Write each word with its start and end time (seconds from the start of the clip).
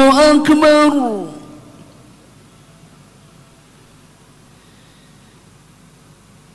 أكبر. 0.00 1.24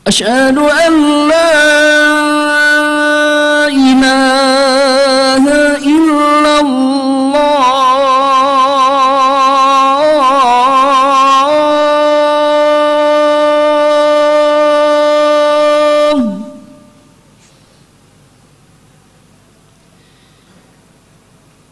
أشهد 0.08 0.58
أن 0.58 1.28
لا 1.30 1.59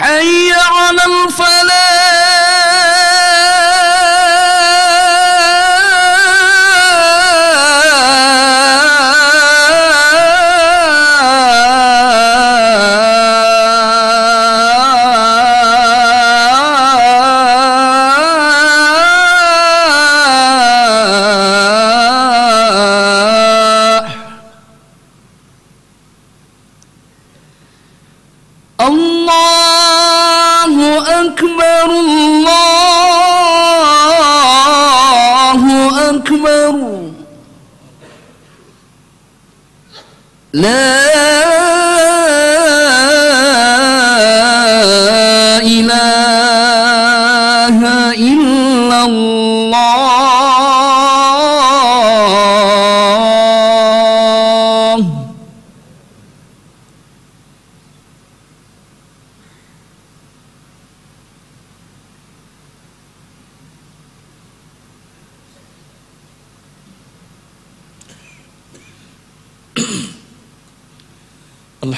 حي 0.00 0.52
على 0.52 1.02
الفلاح 1.04 2.19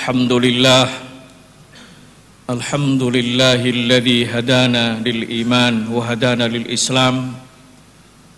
الحمد 0.03 0.33
لله 0.33 0.85
الحمد 2.51 3.03
لله 3.03 3.63
الذي 3.79 4.21
هدانا 4.35 4.99
للإيمان 4.99 5.87
وهدانا 5.95 6.51
للإسلام 6.51 7.17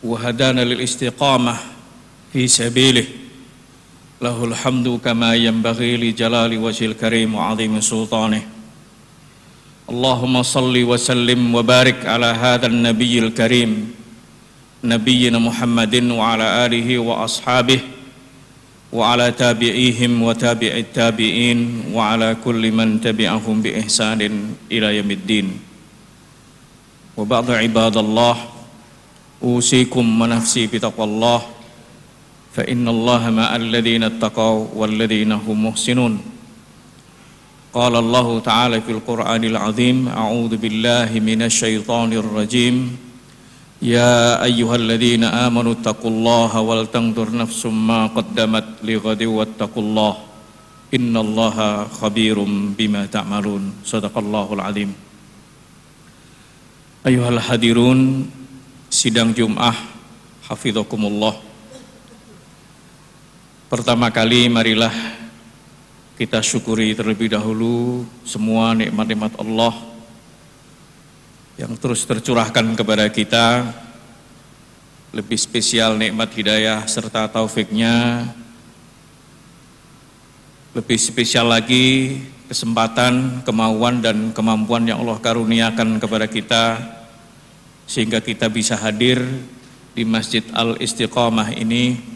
وهدانا 0.05 0.61
للاستقامة 0.61 1.55
في 2.33 2.45
سبيله. 2.45 3.07
له 4.21 4.45
الحمد 4.45 5.01
كما 5.05 5.41
ينبغي 5.41 5.97
لجلال 5.97 6.53
وجه 6.59 6.85
الكريم 6.85 7.33
وعظيم 7.35 7.81
سلطانه. 7.81 8.43
اللهم 9.89 10.35
صل 10.43 10.75
وسلم 10.85 11.41
وبارك 11.55 12.05
على 12.05 12.27
هذا 12.45 12.67
النبي 12.67 13.19
الكريم 13.19 13.73
نبينا 14.85 15.39
محمد 15.39 15.95
وعلى 16.13 16.47
آله 16.67 16.89
وأصحابه 16.99 17.81
وعلى 18.95 19.35
تابعيهم 19.35 20.23
وتابع 20.23 20.73
التابعين 20.87 21.91
وعلى 21.93 22.37
كل 22.45 22.63
من 22.73 23.03
تبعهم 23.03 23.63
بإحسان 23.63 24.21
إلى 24.73 24.89
يوم 24.97 25.11
الدين. 25.11 25.47
وبعد 27.19 27.51
عباد 27.51 27.97
الله 27.97 28.37
أوصيكم 29.43 30.05
ونفسي 30.21 30.67
بتقوى 30.67 31.07
الله 31.07 31.41
فإن 32.55 32.89
الله 32.89 33.23
مع 33.31 33.57
الذين 33.57 34.03
اتقوا 34.03 34.67
والذين 34.75 35.33
هم 35.33 35.67
محسنون. 35.67 36.23
قال 37.75 37.95
الله 37.97 38.41
تعالى 38.41 38.81
في 38.81 38.93
القرآن 38.93 39.45
العظيم 39.45 40.09
أعوذ 40.09 40.57
بالله 40.57 41.11
من 41.19 41.43
الشيطان 41.43 42.13
الرجيم. 42.13 43.04
يا 43.80 44.44
أيها 44.44 44.76
الذين 44.76 45.24
آمنوا 45.24 45.80
اتقوا 45.80 46.12
الله 46.12 46.52
ولتنظر 46.52 47.28
نفس 47.32 47.62
ما 47.72 48.12
قدمت 48.12 48.84
لغد 48.84 49.22
واتقوا 49.24 49.84
الله 49.84 50.14
إن 50.94 51.14
الله 51.16 51.58
خبير 51.88 52.38
بما 52.76 53.06
تعملون 53.08 53.64
صدق 53.88 54.12
الله 54.18 54.48
العظيم 54.54 54.92
أيها 57.08 57.30
الحاضرون 57.30 58.00
sidang 58.90 59.32
Jum'ah 59.38 59.78
Hafidhakumullah 60.50 61.38
Pertama 63.70 64.10
kali 64.10 64.50
marilah 64.50 64.92
kita 66.18 66.42
syukuri 66.44 66.98
terlebih 66.98 67.32
dahulu 67.32 68.04
semua 68.28 68.76
nikmat-nikmat 68.76 69.40
Allah 69.40 69.72
yang 71.55 71.73
terus 71.79 72.03
tercurahkan 72.03 72.75
kepada 72.75 73.07
kita 73.07 73.71
lebih 75.15 75.39
spesial 75.39 75.95
nikmat 75.95 76.35
hidayah 76.35 76.83
serta 76.91 77.31
taufiknya 77.31 78.27
lebih 80.75 80.99
spesial 80.99 81.47
lagi 81.47 82.19
kesempatan, 82.51 83.47
kemauan 83.47 84.03
dan 84.03 84.35
kemampuan 84.35 84.83
yang 84.83 85.07
Allah 85.07 85.23
karuniakan 85.23 86.03
kepada 86.03 86.27
kita 86.27 86.65
sehingga 87.87 88.19
kita 88.19 88.51
bisa 88.51 88.75
hadir 88.75 89.23
di 89.95 90.03
Masjid 90.03 90.43
Al-Istiqamah 90.51 91.55
ini. 91.55 92.13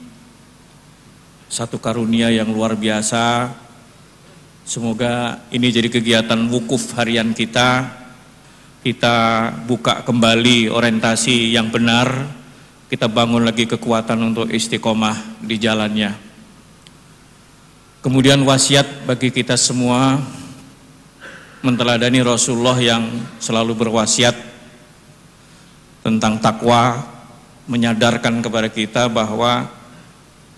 Satu 1.48 1.80
karunia 1.80 2.28
yang 2.28 2.50
luar 2.52 2.76
biasa. 2.76 3.54
Semoga 4.68 5.40
ini 5.48 5.72
jadi 5.72 5.88
kegiatan 5.88 6.36
wukuf 6.52 6.92
harian 6.92 7.32
kita 7.32 7.88
kita 8.78 9.50
buka 9.66 10.06
kembali 10.06 10.70
orientasi 10.70 11.50
yang 11.50 11.70
benar. 11.70 12.38
Kita 12.88 13.04
bangun 13.04 13.44
lagi 13.44 13.68
kekuatan 13.68 14.16
untuk 14.32 14.48
istiqomah 14.48 15.44
di 15.44 15.60
jalannya. 15.60 16.16
Kemudian 18.00 18.40
wasiat 18.46 19.04
bagi 19.04 19.28
kita 19.34 19.58
semua. 19.58 20.16
Menteladani 21.58 22.22
Rasulullah 22.22 22.78
yang 22.78 23.02
selalu 23.42 23.74
berwasiat 23.74 24.32
tentang 26.06 26.38
takwa 26.38 27.02
menyadarkan 27.66 28.38
kepada 28.38 28.70
kita 28.70 29.10
bahwa 29.10 29.66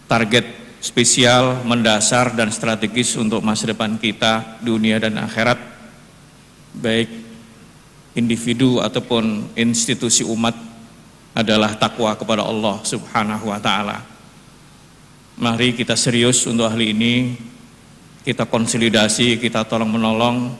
target 0.04 0.44
spesial, 0.84 1.64
mendasar 1.64 2.36
dan 2.36 2.52
strategis 2.52 3.16
untuk 3.16 3.40
masa 3.40 3.72
depan 3.72 3.96
kita 3.96 4.60
dunia 4.60 5.00
dan 5.00 5.16
akhirat. 5.16 5.56
Baik 6.76 7.29
individu 8.20 8.84
ataupun 8.84 9.56
institusi 9.56 10.20
umat 10.28 10.52
adalah 11.32 11.72
takwa 11.72 12.12
kepada 12.12 12.44
Allah 12.44 12.76
Subhanahu 12.84 13.48
wa 13.48 13.56
taala. 13.56 14.04
Mari 15.40 15.72
kita 15.72 15.96
serius 15.96 16.44
untuk 16.44 16.68
ahli 16.68 16.92
ini, 16.92 17.32
kita 18.20 18.44
konsolidasi, 18.44 19.40
kita 19.40 19.64
tolong 19.64 19.88
menolong 19.88 20.52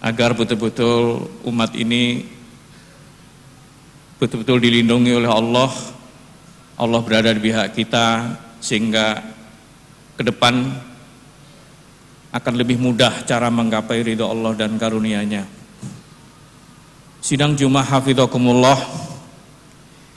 agar 0.00 0.32
betul-betul 0.32 1.28
umat 1.44 1.76
ini 1.76 2.24
betul-betul 4.16 4.58
dilindungi 4.64 5.12
oleh 5.12 5.30
Allah. 5.30 5.70
Allah 6.80 7.00
berada 7.04 7.30
di 7.30 7.42
pihak 7.44 7.76
kita 7.76 8.32
sehingga 8.58 9.20
ke 10.16 10.22
depan 10.24 10.72
akan 12.32 12.54
lebih 12.56 12.80
mudah 12.80 13.28
cara 13.28 13.52
menggapai 13.52 14.00
ridho 14.00 14.24
Allah 14.24 14.56
dan 14.56 14.80
karunia-Nya. 14.80 15.61
Sidang 17.22 17.54
Jumat 17.54 17.86
Hafidhakumullah 17.86 18.82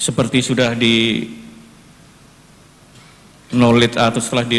seperti 0.01 0.41
sudah 0.41 0.73
di 0.73 1.21
nolit 3.53 3.93
atau 3.93 4.17
setelah 4.17 4.41
di 4.41 4.57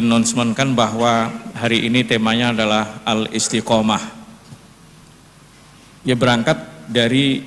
kan 0.55 0.71
bahwa 0.71 1.27
hari 1.59 1.91
ini 1.91 2.07
temanya 2.07 2.55
adalah 2.55 3.03
al-istiqomah. 3.03 3.99
Ya 6.07 6.15
berangkat 6.15 6.87
dari 6.87 7.43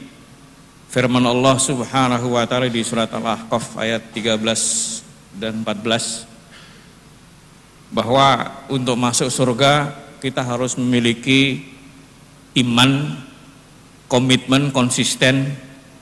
firman 0.92 1.24
Allah 1.24 1.56
Subhanahu 1.56 2.36
wa 2.36 2.44
taala 2.44 2.68
di 2.68 2.84
surat 2.84 3.08
Al-Ahqaf 3.08 3.80
ayat 3.80 4.12
13 4.12 4.36
dan 5.40 5.64
14 5.64 6.28
bahwa 7.96 8.52
untuk 8.68 9.00
masuk 9.00 9.32
surga 9.32 9.96
kita 10.20 10.44
harus 10.44 10.76
memiliki 10.76 11.72
iman, 12.60 13.16
komitmen 14.10 14.74
konsisten 14.74 15.54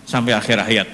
sampai 0.08 0.34
akhir 0.34 0.64
hayat. 0.64 0.90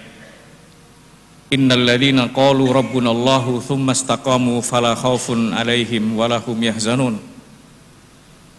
Innal 1.54 1.86
ladzina 1.86 2.34
qalu 2.34 2.74
rabbunallahu 2.74 3.62
tsumma 3.62 3.94
istaqamu 3.94 4.58
fala 4.66 4.98
khaufun 4.98 5.54
'alaihim 5.54 6.18
wa 6.18 6.26
lahum 6.26 6.58
yahzanun. 6.58 7.22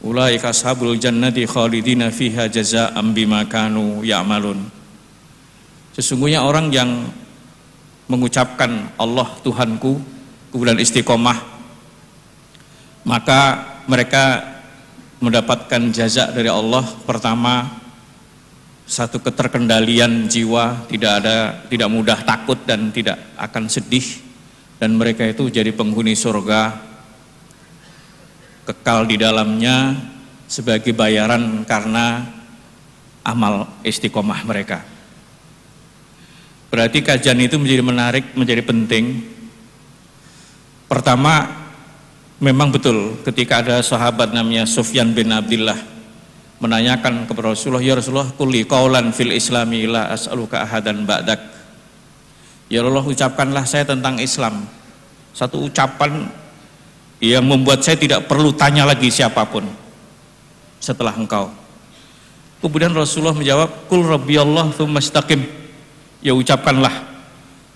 Ulaika 0.07 0.55
ashabul 0.55 0.95
jannati 0.95 1.43
khalidina 1.43 2.15
fiha 2.15 2.47
jazaa'an 2.47 3.11
bima 3.11 3.43
kanu 3.51 4.07
ya'malun. 4.07 4.63
Sesungguhnya 5.99 6.47
orang 6.47 6.71
yang 6.71 6.91
mengucapkan 8.07 8.95
Allah 9.01 9.29
Tuhanku 9.43 9.97
kemudian 10.53 10.77
istiqomah 10.77 11.41
maka 13.09 13.41
mereka 13.89 14.45
mendapatkan 15.21 15.89
jaza 15.93 16.29
dari 16.33 16.53
Allah 16.53 16.85
pertama 17.09 17.84
satu 18.85 19.21
keterkendalian 19.21 20.29
jiwa 20.29 20.85
tidak 20.93 21.13
ada 21.25 21.37
tidak 21.73 21.89
mudah 21.89 22.21
takut 22.23 22.61
dan 22.69 22.93
tidak 22.93 23.17
akan 23.41 23.69
sedih. 23.69 24.05
Dan 24.77 25.01
mereka 25.01 25.25
itu 25.25 25.49
jadi 25.49 25.73
penghuni 25.73 26.13
surga 26.13 26.77
kekal 28.69 29.09
di 29.09 29.17
dalamnya 29.17 29.97
sebagai 30.45 30.93
bayaran 30.93 31.65
karena 31.65 32.27
amal 33.25 33.81
istiqomah 33.81 34.45
mereka. 34.45 34.85
Berarti 36.69 37.01
kajian 37.01 37.39
itu 37.41 37.57
menjadi 37.57 37.83
menarik 37.87 38.25
menjadi 38.37 38.61
penting. 38.67 39.25
Pertama 40.91 41.65
Memang 42.43 42.75
betul 42.75 43.23
ketika 43.23 43.63
ada 43.63 43.79
sahabat 43.79 44.35
namanya 44.35 44.67
Sufyan 44.67 45.15
bin 45.15 45.31
Abdullah 45.31 45.79
menanyakan 46.63 47.27
kepada 47.27 47.53
Rasulullah, 47.55 47.83
"Ya 47.83 47.99
Rasulullah, 47.99 48.31
kulli 48.35 48.67
qaulan 48.67 49.11
fil 49.11 49.35
islami 49.35 49.89
la 49.89 50.15
as'aluka 50.15 50.63
ahadan 50.63 51.07
ba'dak." 51.07 51.41
Ya 52.71 52.81
Allah, 52.83 53.05
ucapkanlah 53.05 53.65
saya 53.69 53.85
tentang 53.85 54.19
Islam. 54.19 54.65
Satu 55.35 55.67
ucapan 55.67 56.31
yang 57.19 57.45
membuat 57.45 57.83
saya 57.83 57.99
tidak 57.99 58.31
perlu 58.31 58.55
tanya 58.55 58.87
lagi 58.87 59.11
siapa 59.11 59.43
pun 59.47 59.67
setelah 60.79 61.15
engkau. 61.15 61.51
Kemudian 62.63 62.95
Rasulullah 62.97 63.37
menjawab, 63.37 63.91
"Kul 63.91 64.07
rabbiyallah 64.07 64.73
tsumma 64.73 65.03
istaqim." 65.03 65.45
Ya 66.25 66.33
ucapkanlah, 66.33 66.93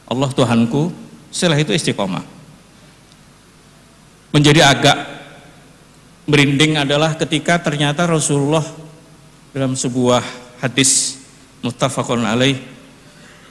Allah 0.08 0.30
Tuhanku, 0.32 0.88
setelah 1.28 1.60
itu 1.60 1.76
istiqomah 1.76 2.38
menjadi 4.32 4.60
agak 4.64 4.96
merinding 6.28 6.76
adalah 6.76 7.16
ketika 7.16 7.56
ternyata 7.58 8.04
Rasulullah 8.04 8.62
dalam 9.50 9.72
sebuah 9.72 10.20
hadis 10.60 11.18
muttafaqun 11.64 12.22
alaih 12.22 12.60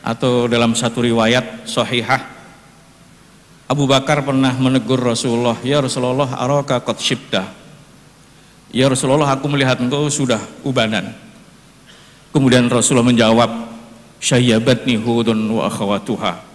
atau 0.05 0.45
dalam 0.45 0.77
satu 0.77 1.03
riwayat 1.03 1.65
sahihah 1.65 2.37
Abu 3.67 3.83
Bakar 3.83 4.23
pernah 4.23 4.55
menegur 4.55 4.95
Rasulullah, 4.95 5.59
"Ya 5.59 5.83
Rasulullah, 5.83 6.39
araka 6.39 6.79
qad 6.79 7.03
syibda." 7.03 7.43
Ya 8.71 8.87
Rasulullah, 8.87 9.35
aku 9.35 9.51
melihat 9.51 9.83
engkau 9.83 10.07
sudah 10.07 10.39
ubanan. 10.63 11.11
Kemudian 12.31 12.71
Rasulullah 12.71 13.11
menjawab, 13.11 13.51
"Syayyabatni 14.23 14.95
Hudun 14.95 15.51
wa 15.51 15.67
akhawatuha." 15.67 16.47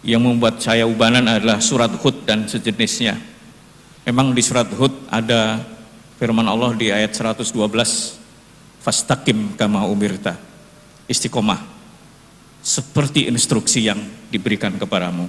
yang 0.00 0.24
membuat 0.24 0.60
saya 0.60 0.88
ubanan 0.88 1.28
adalah 1.28 1.60
surat 1.60 1.92
Hud 2.00 2.24
dan 2.24 2.48
sejenisnya. 2.48 3.20
Memang 4.08 4.32
di 4.32 4.40
surat 4.40 4.68
Hud 4.72 5.08
ada 5.12 5.60
firman 6.16 6.48
Allah 6.48 6.72
di 6.72 6.88
ayat 6.88 7.12
112, 7.12 7.52
Fastaqim 8.80 9.56
kama 9.60 9.84
umirta. 9.84 10.36
Istiqomah. 11.04 11.80
seperti 12.60 13.24
instruksi 13.24 13.88
yang 13.88 13.96
diberikan 14.28 14.76
kepadamu. 14.76 15.24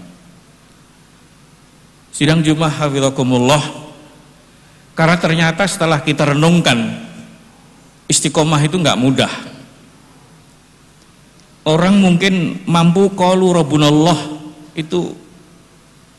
Sidang 2.11 2.43
Jumat 2.43 2.75
hafizakumullah 2.75 3.63
karena 4.91 5.15
ternyata 5.15 5.63
setelah 5.63 6.03
kita 6.03 6.35
renungkan 6.35 7.07
istiqomah 8.11 8.59
itu 8.67 8.75
nggak 8.75 8.99
mudah. 8.99 9.31
Orang 11.63 12.03
mungkin 12.03 12.67
mampu 12.67 13.07
qalu 13.15 13.55
rabbunallah 13.55 14.19
itu 14.75 15.15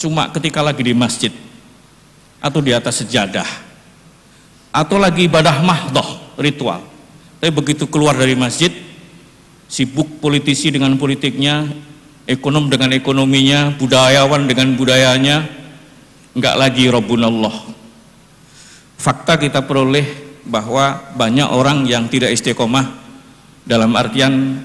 cuma 0.00 0.32
ketika 0.32 0.64
lagi 0.64 0.80
di 0.80 0.96
masjid 0.96 1.28
atau 2.42 2.58
di 2.58 2.74
atas 2.74 3.06
sejadah 3.06 3.46
atau 4.72 4.96
lagi 4.96 5.28
ibadah 5.28 5.62
mahdoh 5.62 6.34
ritual. 6.40 6.80
Tapi 7.38 7.52
begitu 7.52 7.86
keluar 7.86 8.16
dari 8.16 8.32
masjid 8.32 8.72
sibuk 9.68 10.18
politisi 10.18 10.72
dengan 10.72 10.96
politiknya, 10.96 11.68
ekonom 12.24 12.72
dengan 12.72 12.92
ekonominya, 12.92 13.72
budayawan 13.76 14.48
dengan 14.48 14.72
budayanya, 14.76 15.48
enggak 16.32 16.56
lagi 16.56 16.88
Rabbunallah. 16.88 17.56
Fakta 18.96 19.36
kita 19.36 19.66
peroleh 19.66 20.06
bahwa 20.46 21.14
banyak 21.18 21.48
orang 21.50 21.86
yang 21.86 22.06
tidak 22.06 22.34
istiqomah 22.34 22.86
dalam 23.66 23.90
artian 23.94 24.62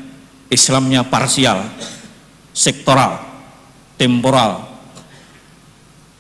Islamnya 0.47 1.03
parsial, 1.03 1.65
sektoral, 2.53 3.19
temporal, 3.99 4.63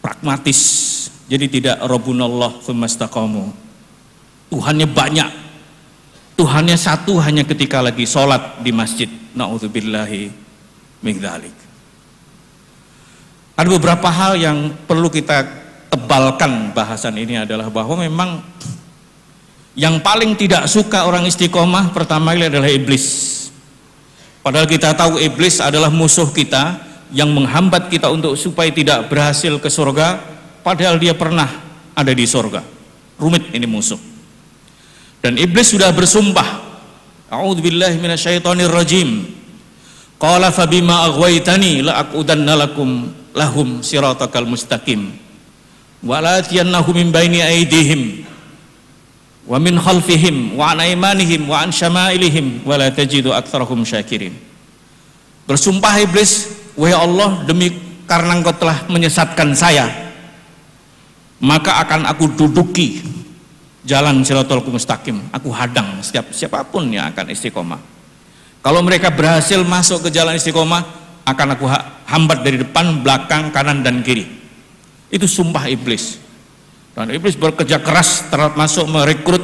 pragmatis. 0.01 0.95
Jadi 1.27 1.45
tidak 1.59 1.83
Rabbunallah 1.83 2.63
semestakamu. 2.63 3.51
Tuhannya 4.47 4.87
banyak, 4.87 5.29
Tuhannya 6.37 6.77
satu 6.77 7.17
hanya 7.17 7.41
ketika 7.41 7.81
lagi 7.81 8.05
sholat 8.05 8.61
di 8.61 8.69
masjid. 8.69 9.09
Na'udzubillahi 9.33 10.29
min 11.01 11.17
Ada 13.57 13.69
beberapa 13.73 14.09
hal 14.13 14.37
yang 14.37 14.69
perlu 14.85 15.09
kita 15.09 15.49
tebalkan 15.89 16.71
bahasan 16.77 17.17
ini 17.17 17.41
adalah 17.41 17.73
bahwa 17.73 18.05
memang 18.05 18.45
yang 19.73 19.97
paling 19.97 20.37
tidak 20.37 20.69
suka 20.69 21.09
orang 21.09 21.25
istiqomah 21.25 21.89
pertama 21.89 22.37
kali 22.37 22.53
adalah 22.53 22.69
iblis. 22.69 23.33
Padahal 24.45 24.69
kita 24.69 24.93
tahu 24.93 25.17
iblis 25.17 25.57
adalah 25.57 25.89
musuh 25.89 26.29
kita 26.29 26.77
yang 27.09 27.33
menghambat 27.33 27.89
kita 27.89 28.13
untuk 28.13 28.37
supaya 28.37 28.69
tidak 28.69 29.09
berhasil 29.09 29.57
ke 29.57 29.69
surga 29.73 30.36
padahal 30.67 30.99
dia 30.99 31.15
pernah 31.15 31.47
ada 31.95 32.11
di 32.11 32.27
surga. 32.27 32.59
Rumit 33.15 33.55
ini 33.55 33.63
musuh. 33.63 33.95
Dan 35.23 35.39
iblis 35.39 35.71
sudah 35.71 35.95
bersumpah. 35.95 36.67
A'udzubillahi 37.31 37.95
minasyaitonir 38.03 38.67
rajim. 38.67 39.31
Qala 40.19 40.51
fabima 40.51 41.07
aghwaytani 41.07 41.87
la 41.87 42.03
aqudanna 42.03 42.67
lakum 42.67 43.15
lahum 43.31 43.79
siratakal 43.79 44.43
mustaqim. 44.43 45.15
Wa 46.03 46.19
la 46.19 46.43
atiyannahum 46.43 46.93
min 46.93 47.07
baini 47.15 47.39
aydihim 47.39 48.27
wa 49.47 49.55
min 49.63 49.79
khalfihim 49.79 50.59
wa 50.59 50.75
an 50.75 50.83
aymanihim 50.83 51.47
wa 51.47 51.63
an 51.63 51.71
syama'ilihim 51.71 52.67
wa 52.67 52.75
la 52.75 52.91
tajidu 52.91 53.31
aktsarahum 53.31 53.87
syakirin. 53.87 54.35
Bersumpah 55.47 56.03
iblis, 56.03 56.51
wahai 56.75 56.91
Allah 56.91 57.47
demi 57.47 57.71
karena 58.03 58.35
engkau 58.35 58.51
telah 58.55 58.83
menyesatkan 58.91 59.55
saya, 59.55 60.06
maka 61.41 61.81
akan 61.85 62.09
aku 62.09 62.33
duduki 62.33 63.01
jalan 63.87 64.25
siratul 64.25 64.61
mustaqim. 64.67 65.31
Aku 65.31 65.53
hadang 65.53 66.01
setiap 66.03 66.33
siapa 66.35 66.65
pun 66.67 66.89
yang 66.91 67.07
akan 67.13 67.31
istiqomah. 67.31 67.81
Kalau 68.61 68.83
mereka 68.83 69.13
berhasil 69.13 69.61
masuk 69.63 70.07
ke 70.07 70.09
jalan 70.11 70.35
istiqomah 70.35 70.83
akan 71.23 71.47
aku 71.55 71.65
hambat 72.07 72.43
dari 72.43 72.59
depan 72.59 72.99
belakang 72.99 73.53
kanan 73.55 73.83
dan 73.85 74.03
kiri. 74.03 74.27
Itu 75.07 75.23
sumpah 75.23 75.71
iblis. 75.71 76.19
Dan 76.91 77.13
iblis 77.13 77.37
bekerja 77.37 77.79
keras 77.79 78.27
termasuk 78.27 78.89
merekrut 78.89 79.43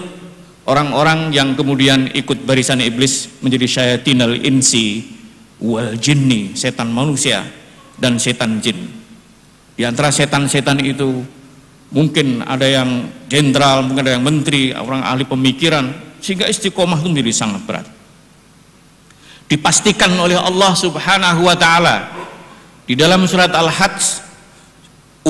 orang-orang 0.65 1.29
yang 1.31 1.53
kemudian 1.53 2.09
ikut 2.11 2.43
barisan 2.43 2.81
iblis 2.81 3.29
menjadi 3.45 3.67
syayatinal 3.69 4.35
insi 4.41 5.05
wal 5.61 5.95
jinni 5.95 6.57
setan 6.57 6.89
manusia 6.91 7.45
dan 7.95 8.17
setan 8.17 8.59
jin. 8.59 8.89
Di 9.77 9.85
antara 9.85 10.09
setan-setan 10.09 10.81
itu 10.81 11.23
mungkin 11.93 12.41
ada 12.41 12.65
yang 12.65 13.07
jenderal, 13.29 13.85
mungkin 13.85 14.03
ada 14.03 14.17
yang 14.17 14.25
menteri, 14.25 14.73
orang 14.73 15.05
ahli 15.05 15.23
pemikiran, 15.23 15.93
sehingga 16.19 16.49
istiqomah 16.49 16.99
itu 16.99 17.07
menjadi 17.13 17.31
sangat 17.31 17.61
berat. 17.63 17.87
Dipastikan 19.47 20.09
oleh 20.17 20.35
Allah 20.35 20.73
Subhanahu 20.73 21.45
wa 21.45 21.53
taala 21.53 22.09
di 22.89 22.97
dalam 22.97 23.29
surat 23.29 23.53
Al-Hajj 23.53 24.25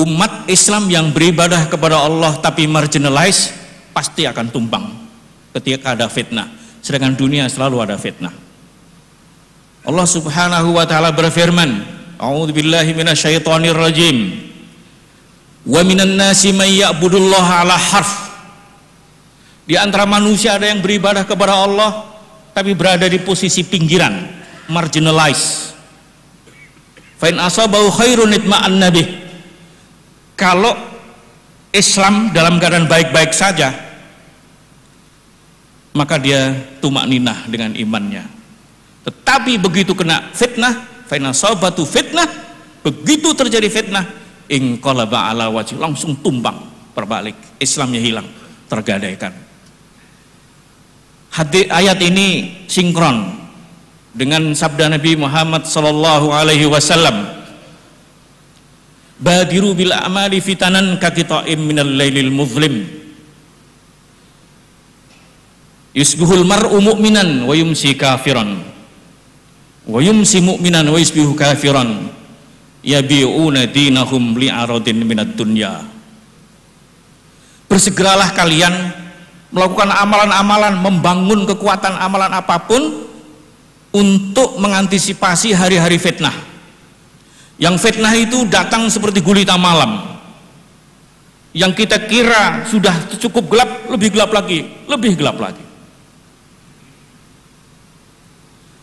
umat 0.00 0.48
Islam 0.48 0.88
yang 0.88 1.12
beribadah 1.12 1.68
kepada 1.68 2.00
Allah 2.00 2.34
tapi 2.40 2.64
marginalized 2.64 3.52
pasti 3.92 4.24
akan 4.24 4.48
tumbang 4.48 4.88
ketika 5.52 5.92
ada 5.92 6.08
fitnah. 6.08 6.48
Sedangkan 6.80 7.14
dunia 7.14 7.44
selalu 7.52 7.84
ada 7.84 8.00
fitnah. 8.00 8.32
Allah 9.84 10.08
Subhanahu 10.08 10.80
wa 10.80 10.88
taala 10.88 11.12
berfirman, 11.12 11.84
"A'udzubillahi 12.16 12.96
minasyaitonir 12.96 13.76
rajim." 13.76 14.16
Wa 15.64 15.80
minan 15.80 16.20
nasi 16.20 16.52
may 16.52 16.76
ya'budullah 16.80 17.64
ala 17.64 17.76
harf. 17.76 18.36
Di 19.64 19.80
antara 19.80 20.04
manusia 20.04 20.60
ada 20.60 20.68
yang 20.68 20.84
beribadah 20.84 21.24
kepada 21.24 21.56
Allah 21.56 22.04
tapi 22.52 22.76
berada 22.76 23.08
di 23.08 23.16
posisi 23.16 23.64
pinggiran, 23.64 24.12
marginalized. 24.68 25.72
Fa 27.16 27.32
in 27.32 27.40
asabahu 27.40 27.88
khairun 27.88 28.30
itma'an 28.36 28.76
nabi. 28.76 29.24
Kalau 30.36 30.76
Islam 31.72 32.30
dalam 32.30 32.60
keadaan 32.60 32.84
baik-baik 32.84 33.32
saja, 33.32 33.72
maka 35.96 36.20
dia 36.20 36.52
tumak 36.84 37.08
ninah 37.08 37.48
dengan 37.48 37.72
imannya. 37.72 38.26
Tetapi 39.08 39.56
begitu 39.58 39.96
kena 39.96 40.28
fitnah, 40.34 41.06
fa 41.08 41.16
in 41.16 41.24
asabatu 41.24 41.82
fitnah, 41.88 42.26
begitu 42.82 43.32
terjadi 43.32 43.66
fitnah, 43.70 44.04
inqalaba 44.48 45.32
ala 45.32 45.48
wajih 45.48 45.80
langsung 45.80 46.16
tumbang 46.20 46.56
berbalik. 46.92 47.36
Islamnya 47.60 48.00
hilang 48.00 48.28
tergadaikan. 48.68 49.32
Hati, 51.34 51.66
ayat 51.66 51.98
ini 51.98 52.62
sinkron 52.70 53.34
dengan 54.14 54.54
sabda 54.54 54.86
Nabi 54.94 55.18
Muhammad 55.18 55.66
sallallahu 55.66 56.30
alaihi 56.30 56.70
wasallam. 56.70 57.42
Badiru 59.18 59.74
bil 59.74 59.90
amali 59.94 60.38
fitanan 60.38 60.98
kakita'im 61.02 61.58
minal 61.58 61.90
lailil 61.90 62.30
muzlim. 62.30 62.86
Yusbihul 65.94 66.42
mar'u 66.42 66.78
mu'minan 66.82 67.46
wa 67.46 67.54
yumsi 67.54 67.94
kafiran. 67.94 68.62
Wa 69.86 69.98
yumsi 70.02 70.42
mu'minan 70.42 70.86
wa 70.90 70.98
yusbihu 70.98 71.34
kafiran 71.38 72.10
yabi'una 72.84 73.66
dinahum 73.66 74.36
li'aradin 74.36 75.02
minad 75.02 75.32
dunya. 75.32 75.80
Bersegeralah 77.66 78.36
kalian 78.36 78.70
melakukan 79.50 79.88
amalan-amalan 79.90 80.78
membangun 80.78 81.40
kekuatan 81.48 81.96
amalan 81.96 82.30
apa 82.30 82.60
pun 82.68 83.08
untuk 83.90 84.60
mengantisipasi 84.60 85.56
hari-hari 85.56 85.96
fitnah. 85.96 86.36
Yang 87.56 87.88
fitnah 87.88 88.14
itu 88.14 88.44
datang 88.46 88.86
seperti 88.92 89.24
gulita 89.24 89.56
malam. 89.56 90.20
Yang 91.54 91.86
kita 91.86 92.02
kira 92.10 92.66
sudah 92.66 93.14
cukup 93.14 93.46
gelap 93.46 93.70
lebih 93.86 94.10
gelap 94.10 94.30
lagi 94.34 94.66
lebih 94.90 95.14
gelap 95.14 95.38
lagi. 95.38 95.62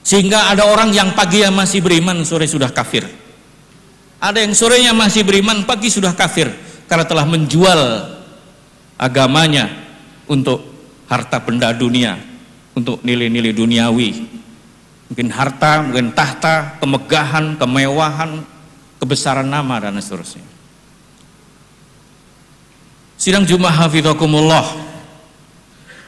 Sehingga 0.01 0.49
ada 0.49 0.65
orang 0.65 0.95
yang 0.95 1.13
pagi 1.13 1.43
yang 1.43 1.53
masih 1.53 1.83
beriman 1.83 2.23
sore 2.25 2.47
sudah 2.49 2.71
kafir 2.73 3.20
ada 4.21 4.37
yang 4.37 4.53
sorenya 4.53 4.93
masih 4.93 5.25
beriman, 5.25 5.65
pagi 5.65 5.89
sudah 5.89 6.13
kafir 6.13 6.53
karena 6.85 7.09
telah 7.09 7.25
menjual 7.25 8.05
agamanya 9.01 9.65
untuk 10.29 10.61
harta 11.09 11.41
benda 11.41 11.73
dunia, 11.73 12.21
untuk 12.77 13.01
nilai-nilai 13.01 13.49
duniawi. 13.49 14.09
Mungkin 15.09 15.27
harta, 15.33 15.81
mungkin 15.83 16.13
tahta, 16.13 16.77
kemegahan, 16.77 17.57
kemewahan, 17.57 18.45
kebesaran 19.01 19.49
nama 19.49 19.89
dan 19.89 19.97
seterusnya. 19.97 20.45
Sidang 23.17 23.43
Jumat 23.43 23.73
hafidhakumullah. 23.73 24.63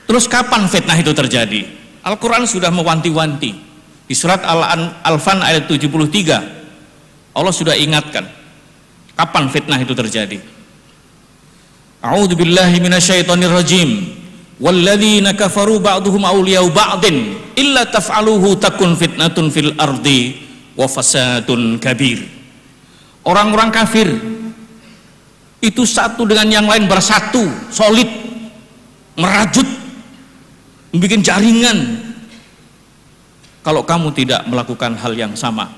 Terus 0.05 0.29
kapan 0.29 0.69
fitnah 0.69 1.01
itu 1.01 1.11
terjadi? 1.17 1.65
Al-Quran 2.05 2.45
sudah 2.45 2.69
mewanti-wanti. 2.69 3.51
Di 4.05 4.15
surat 4.15 4.45
Al-Anfal 4.45 5.41
ayat 5.41 5.65
73 5.65 6.62
Allah 7.33 7.53
sudah 7.53 7.73
ingatkan 7.73 8.29
kapan 9.17 9.49
fitnah 9.49 9.81
itu 9.81 9.93
terjadi. 9.97 10.37
A'udzu 12.03 12.37
billahi 12.37 12.77
minasyaitonir 12.77 13.53
rajim. 13.53 14.21
Walladzina 14.61 15.33
kafaru 15.33 15.81
ba'duhum 15.81 16.23
awliya'u 16.23 16.69
ba'din 16.69 17.35
illa 17.57 17.89
taf'aluhu 17.89 18.55
takun 18.61 18.93
fitnatun 18.93 19.49
fil 19.49 19.73
ardi 19.81 20.39
wa 20.77 20.85
fasadun 20.85 21.81
kabir. 21.81 22.21
Orang-orang 23.25 23.73
kafir 23.73 24.07
itu 25.63 25.87
satu 25.87 26.27
dengan 26.27 26.47
yang 26.51 26.67
lain 26.67 26.85
bersatu, 26.91 27.47
solid, 27.71 28.07
merajut, 29.15 29.65
membuat 30.91 31.23
jaringan. 31.23 31.77
Kalau 33.63 33.87
kamu 33.87 34.11
tidak 34.11 34.43
melakukan 34.43 34.99
hal 34.99 35.15
yang 35.15 35.33
sama, 35.39 35.71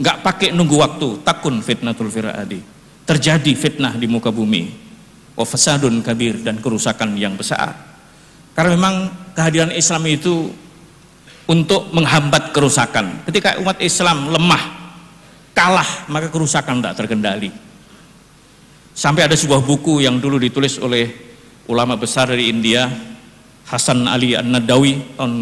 nggak 0.00 0.24
pakai 0.24 0.48
nunggu 0.56 0.76
waktu, 0.80 1.08
takun 1.20 1.60
fitnatul 1.60 2.08
fir'adi. 2.08 2.58
Terjadi 3.04 3.52
fitnah 3.52 3.92
di 4.00 4.08
muka 4.08 4.32
bumi, 4.32 4.72
wa 5.36 5.44
fasadun 5.44 6.00
kabir 6.00 6.40
dan 6.40 6.56
kerusakan 6.64 7.20
yang 7.20 7.36
besar. 7.36 7.76
Karena 8.56 8.74
memang 8.80 8.94
kehadiran 9.36 9.72
Islam 9.76 10.02
itu 10.08 10.48
untuk 11.44 11.92
menghambat 11.92 12.56
kerusakan. 12.56 13.28
Ketika 13.28 13.60
umat 13.60 13.76
Islam 13.82 14.32
lemah, 14.32 14.62
kalah, 15.52 16.08
maka 16.08 16.32
kerusakan 16.32 16.80
tidak 16.80 16.96
terkendali. 16.96 17.50
Sampai 18.96 19.28
ada 19.28 19.36
sebuah 19.36 19.60
buku 19.62 20.00
yang 20.00 20.16
dulu 20.22 20.40
ditulis 20.40 20.80
oleh 20.80 21.10
ulama 21.68 21.98
besar 21.98 22.30
dari 22.30 22.48
India, 22.48 22.88
Hasan 23.68 24.06
Ali 24.06 24.34
An-Nadawi 24.34 25.18
tahun 25.18 25.32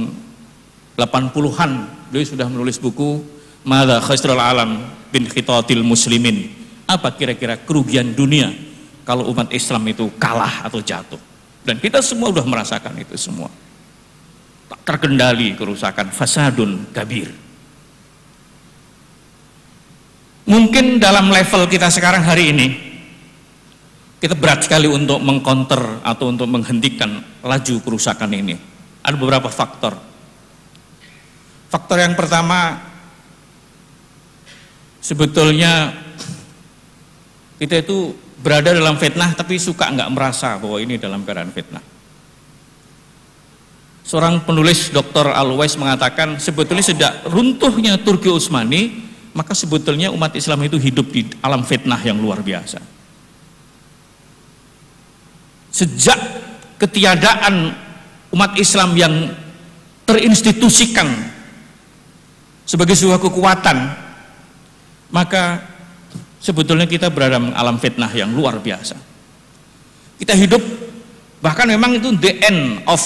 80-an. 0.98 1.70
Beliau 2.08 2.24
sudah 2.24 2.48
menulis 2.48 2.80
buku 2.80 3.37
Mada 3.68 4.00
Khasral 4.00 4.40
Alam 4.40 4.80
bin 5.12 5.28
Khitatil 5.28 5.84
Muslimin. 5.84 6.56
Apa 6.88 7.12
kira-kira 7.12 7.60
kerugian 7.60 8.16
dunia 8.16 8.48
kalau 9.04 9.28
umat 9.28 9.52
Islam 9.52 9.84
itu 9.92 10.08
kalah 10.16 10.64
atau 10.64 10.80
jatuh? 10.80 11.20
Dan 11.68 11.76
kita 11.76 12.00
semua 12.00 12.32
sudah 12.32 12.48
merasakan 12.48 12.96
itu 12.96 13.12
semua. 13.20 13.52
Tak 14.72 14.80
terkendali 14.88 15.52
kerusakan 15.52 16.08
fasadun 16.08 16.88
kabir. 16.96 17.28
Mungkin 20.48 20.96
dalam 20.96 21.28
level 21.28 21.68
kita 21.68 21.92
sekarang 21.92 22.24
hari 22.24 22.56
ini 22.56 22.66
kita 24.16 24.32
berat 24.32 24.64
sekali 24.64 24.88
untuk 24.88 25.20
mengcounter 25.20 26.00
atau 26.00 26.32
untuk 26.32 26.48
menghentikan 26.48 27.20
laju 27.44 27.74
kerusakan 27.84 28.32
ini. 28.32 28.56
Ada 29.04 29.16
beberapa 29.20 29.52
faktor. 29.52 29.92
Faktor 31.68 32.00
yang 32.00 32.16
pertama, 32.16 32.80
sebetulnya 35.02 35.94
kita 37.58 37.82
itu 37.82 38.14
berada 38.38 38.70
dalam 38.70 38.94
fitnah 38.96 39.34
tapi 39.34 39.58
suka 39.58 39.90
nggak 39.90 40.10
merasa 40.14 40.58
bahwa 40.58 40.78
ini 40.78 40.94
dalam 40.98 41.26
keadaan 41.26 41.50
fitnah. 41.50 41.82
Seorang 44.08 44.40
penulis 44.48 44.88
Dr. 44.88 45.36
Alwais 45.36 45.76
mengatakan 45.76 46.40
sebetulnya 46.40 46.80
sejak 46.80 47.28
runtuhnya 47.28 48.00
Turki 48.00 48.32
Utsmani 48.32 49.04
maka 49.36 49.52
sebetulnya 49.52 50.08
umat 50.10 50.32
Islam 50.32 50.64
itu 50.64 50.80
hidup 50.80 51.12
di 51.12 51.28
alam 51.44 51.60
fitnah 51.60 52.00
yang 52.00 52.16
luar 52.16 52.40
biasa 52.40 52.98
sejak 55.78 56.18
ketiadaan 56.80 57.70
umat 58.34 58.58
Islam 58.58 58.98
yang 58.98 59.14
terinstitusikan 60.02 61.06
sebagai 62.66 62.98
sebuah 62.98 63.20
kekuatan 63.22 64.07
maka 65.08 65.64
sebetulnya 66.38 66.84
kita 66.84 67.08
berada 67.08 67.40
dalam 67.40 67.52
alam 67.52 67.76
fitnah 67.80 68.10
yang 68.12 68.32
luar 68.32 68.60
biasa. 68.60 68.96
Kita 70.18 70.34
hidup 70.34 70.60
bahkan 71.38 71.70
memang 71.70 71.96
itu 71.96 72.10
the 72.18 72.42
end 72.42 72.82
of 72.84 72.98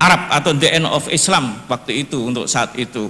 Arab 0.00 0.28
atau 0.32 0.52
the 0.56 0.68
end 0.68 0.86
of 0.88 1.08
Islam 1.08 1.64
waktu 1.68 2.06
itu 2.06 2.20
untuk 2.20 2.48
saat 2.48 2.76
itu. 2.76 3.08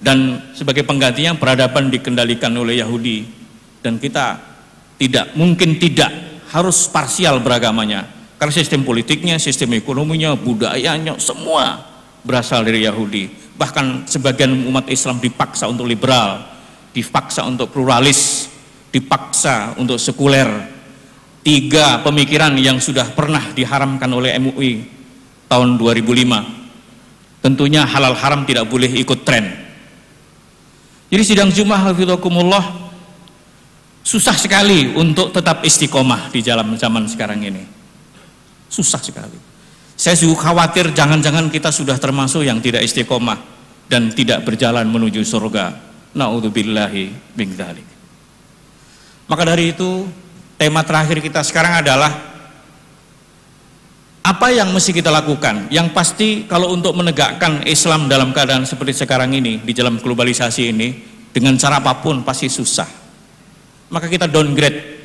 Dan 0.00 0.48
sebagai 0.56 0.80
penggantinya 0.88 1.36
peradaban 1.36 1.92
dikendalikan 1.92 2.50
oleh 2.56 2.80
Yahudi. 2.80 3.28
Dan 3.84 4.00
kita 4.00 4.40
tidak 4.96 5.36
mungkin 5.36 5.76
tidak 5.76 6.08
harus 6.52 6.88
parsial 6.88 7.40
beragamanya. 7.44 8.08
Karena 8.40 8.52
sistem 8.56 8.80
politiknya, 8.80 9.36
sistem 9.36 9.76
ekonominya, 9.76 10.32
budayanya 10.32 11.20
semua 11.20 11.84
berasal 12.24 12.64
dari 12.64 12.88
Yahudi. 12.88 13.28
Bahkan 13.60 14.08
sebagian 14.08 14.64
umat 14.72 14.88
Islam 14.88 15.20
dipaksa 15.20 15.68
untuk 15.68 15.84
liberal 15.84 16.59
dipaksa 16.90 17.46
untuk 17.46 17.70
pluralis 17.70 18.50
dipaksa 18.90 19.78
untuk 19.78 19.96
sekuler 19.96 20.48
tiga 21.40 22.02
pemikiran 22.02 22.52
yang 22.58 22.82
sudah 22.82 23.06
pernah 23.14 23.54
diharamkan 23.54 24.10
oleh 24.10 24.36
MUI 24.36 24.72
tahun 25.46 25.78
2005 25.78 27.42
tentunya 27.42 27.86
halal 27.86 28.18
haram 28.18 28.42
tidak 28.44 28.66
boleh 28.66 28.90
ikut 28.98 29.22
tren 29.22 29.46
jadi 31.10 31.22
sidang 31.22 31.50
Jumat 31.50 31.90
Hafidhakumullah 31.90 32.90
Susah 34.00 34.32
sekali 34.32 34.96
untuk 34.96 35.28
tetap 35.28 35.60
istiqomah 35.60 36.32
di 36.32 36.40
dalam 36.40 36.72
zaman 36.74 37.04
sekarang 37.04 37.44
ini. 37.44 37.62
Susah 38.72 38.98
sekali. 38.98 39.36
Saya 39.92 40.16
juga 40.16 40.48
khawatir 40.48 40.96
jangan-jangan 40.96 41.52
kita 41.52 41.68
sudah 41.68 42.00
termasuk 42.00 42.40
yang 42.40 42.64
tidak 42.64 42.80
istiqomah 42.80 43.36
dan 43.92 44.08
tidak 44.16 44.40
berjalan 44.48 44.88
menuju 44.88 45.20
surga. 45.20 45.89
Na'udzubillahi 46.16 47.34
min. 47.38 47.48
Maka 49.30 49.42
dari 49.46 49.70
itu, 49.70 50.10
tema 50.58 50.82
terakhir 50.82 51.22
kita 51.22 51.40
sekarang 51.46 51.86
adalah 51.86 52.10
apa 54.20 54.46
yang 54.50 54.74
mesti 54.74 54.90
kita 54.90 55.08
lakukan? 55.08 55.70
Yang 55.70 55.88
pasti 55.94 56.28
kalau 56.50 56.74
untuk 56.74 56.98
menegakkan 56.98 57.62
Islam 57.62 58.10
dalam 58.10 58.34
keadaan 58.34 58.66
seperti 58.66 59.06
sekarang 59.06 59.30
ini, 59.32 59.62
di 59.62 59.70
dalam 59.70 60.02
globalisasi 60.02 60.62
ini, 60.74 60.88
dengan 61.30 61.54
cara 61.54 61.78
apa 61.78 62.02
pun 62.02 62.26
pasti 62.26 62.50
susah 62.50 62.86
maka 63.90 64.06
kita 64.06 64.26
downgrade 64.26 65.02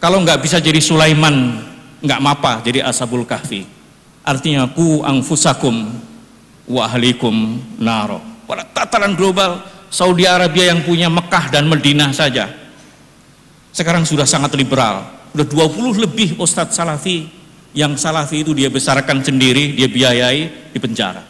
kalau 0.00 0.20
nggak 0.20 0.40
bisa 0.44 0.60
jadi 0.60 0.80
Sulaiman 0.80 1.64
nggak 2.04 2.20
mapa 2.20 2.60
jadi 2.60 2.84
Ashabul 2.84 3.24
Kahfi 3.24 3.64
artinya 4.20 4.68
ku 4.68 5.00
angfusakum 5.00 5.96
wa 6.68 6.82
ahlikum 6.84 7.60
naro 7.80 8.20
pada 8.44 8.64
tataran 8.68 9.16
global 9.16 9.64
Saudi 9.90 10.26
Arabia 10.26 10.74
yang 10.74 10.82
punya 10.82 11.06
Mekah 11.06 11.50
dan 11.50 11.70
Madinah 11.70 12.10
saja. 12.10 12.50
Sekarang 13.70 14.02
sudah 14.08 14.24
sangat 14.24 14.54
liberal. 14.56 15.04
Sudah 15.32 15.46
20 15.68 16.04
lebih 16.08 16.28
Ustadz 16.40 16.76
Salafi. 16.76 17.28
Yang 17.76 18.00
Salafi 18.00 18.40
itu 18.40 18.56
dia 18.56 18.72
besarkan 18.72 19.20
sendiri 19.20 19.76
dia 19.76 19.84
biayai 19.84 20.72
di 20.72 20.78
penjara. 20.80 21.20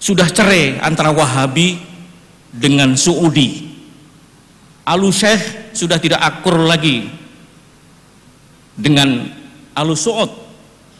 Sudah 0.00 0.24
cerai 0.32 0.80
antara 0.80 1.12
Wahabi 1.12 1.76
dengan 2.48 2.96
Saudi 2.96 3.70
Alu 4.90 5.14
Syekh 5.14 5.70
sudah 5.76 6.02
tidak 6.02 6.18
akur 6.18 6.58
lagi 6.66 7.06
dengan 8.74 9.28
Alu 9.76 9.94
Suud 9.94 10.30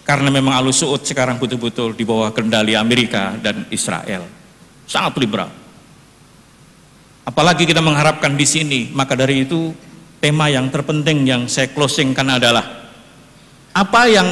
karena 0.06 0.30
memang 0.30 0.54
Alu 0.54 0.70
Suud 0.70 1.02
sekarang 1.02 1.42
betul-betul 1.42 1.98
di 1.98 2.06
bawah 2.06 2.30
kendali 2.30 2.78
Amerika 2.78 3.34
dan 3.40 3.66
Israel. 3.72 4.28
Sangat 4.86 5.18
liberal 5.18 5.59
apalagi 7.26 7.68
kita 7.68 7.80
mengharapkan 7.84 8.36
di 8.36 8.46
sini 8.46 8.80
maka 8.92 9.16
dari 9.16 9.44
itu 9.48 9.72
tema 10.20 10.48
yang 10.52 10.68
terpenting 10.68 11.24
yang 11.24 11.48
saya 11.48 11.72
closingkan 11.72 12.28
adalah 12.28 12.92
apa 13.70 14.00
yang 14.10 14.28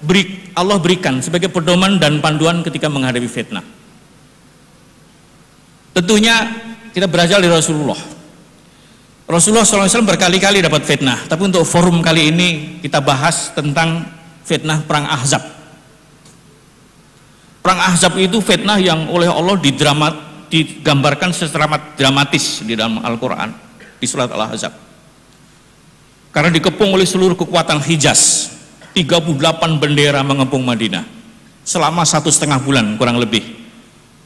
beri, 0.00 0.52
Allah 0.56 0.78
berikan 0.80 1.20
sebagai 1.20 1.52
pedoman 1.52 2.00
dan 2.00 2.22
panduan 2.24 2.64
ketika 2.64 2.88
menghadapi 2.88 3.28
fitnah 3.28 3.64
tentunya 5.96 6.36
kita 6.92 7.08
berasal 7.08 7.40
dari 7.44 7.52
Rasulullah 7.52 8.16
Rasulullah 9.26 9.66
SAW 9.66 10.06
berkali-kali 10.06 10.62
dapat 10.62 10.86
fitnah, 10.86 11.26
tapi 11.26 11.50
untuk 11.50 11.66
forum 11.66 11.98
kali 11.98 12.30
ini 12.30 12.78
kita 12.78 13.02
bahas 13.02 13.50
tentang 13.58 14.06
fitnah 14.46 14.86
perang 14.86 15.02
Ahzab. 15.02 15.42
Perang 17.58 17.80
Ahzab 17.90 18.14
itu 18.22 18.38
fitnah 18.38 18.78
yang 18.78 19.10
oleh 19.10 19.26
Allah 19.26 19.58
didramat, 19.58 20.14
digambarkan 20.48 21.34
secara 21.34 21.66
dramatis 21.96 22.62
di 22.62 22.78
dalam 22.78 23.02
Al-Quran, 23.02 23.50
di 23.98 24.06
surat 24.08 24.30
Al-Ahzab. 24.30 24.72
Karena 26.30 26.50
dikepung 26.52 26.92
oleh 26.92 27.08
seluruh 27.08 27.34
kekuatan 27.34 27.80
Hijaz, 27.80 28.52
38 28.92 29.80
bendera 29.80 30.20
mengepung 30.20 30.64
Madinah 30.64 31.04
selama 31.66 32.06
satu 32.06 32.28
setengah 32.28 32.60
bulan 32.60 32.96
kurang 33.00 33.16
lebih. 33.18 33.42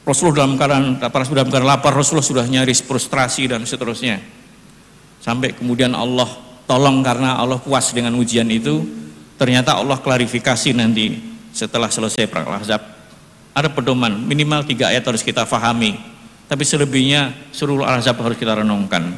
Rasulullah 0.01 0.43
dalam 0.43 0.57
keadaan, 0.57 0.85
para 0.97 1.23
dalam 1.23 1.47
keadaan 1.47 1.69
lapar, 1.69 1.93
Rasulullah 1.93 2.25
sudah 2.25 2.45
nyaris 2.45 2.81
frustrasi 2.81 3.47
dan 3.47 3.63
seterusnya 3.63 4.41
sampai 5.21 5.53
kemudian 5.53 5.93
Allah 5.93 6.27
tolong 6.65 7.05
karena 7.05 7.37
Allah 7.37 7.61
puas 7.61 7.93
dengan 7.93 8.17
ujian 8.17 8.49
itu 8.49 8.81
ternyata 9.37 9.77
Allah 9.77 10.01
klarifikasi 10.01 10.73
nanti 10.73 11.21
setelah 11.53 11.87
selesai 11.93 12.25
perang 12.25 12.57
Ahzab 12.57 12.81
ada 13.51 13.67
pedoman 13.67 14.15
minimal 14.15 14.63
tiga 14.63 14.91
ayat 14.91 15.03
harus 15.03 15.23
kita 15.23 15.43
fahami. 15.43 15.99
Tapi 16.51 16.63
selebihnya 16.67 17.31
seluruh 17.55 17.87
Ahzab 17.87 18.19
harus 18.19 18.35
kita 18.35 18.59
renungkan. 18.59 19.15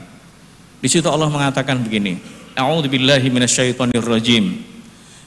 Di 0.77 0.89
situ 0.91 1.09
Allah 1.09 1.31
mengatakan 1.31 1.81
begini 1.81 2.21
A'udzubillahi 2.53 3.25
minasyaitonirrajim. 3.33 4.61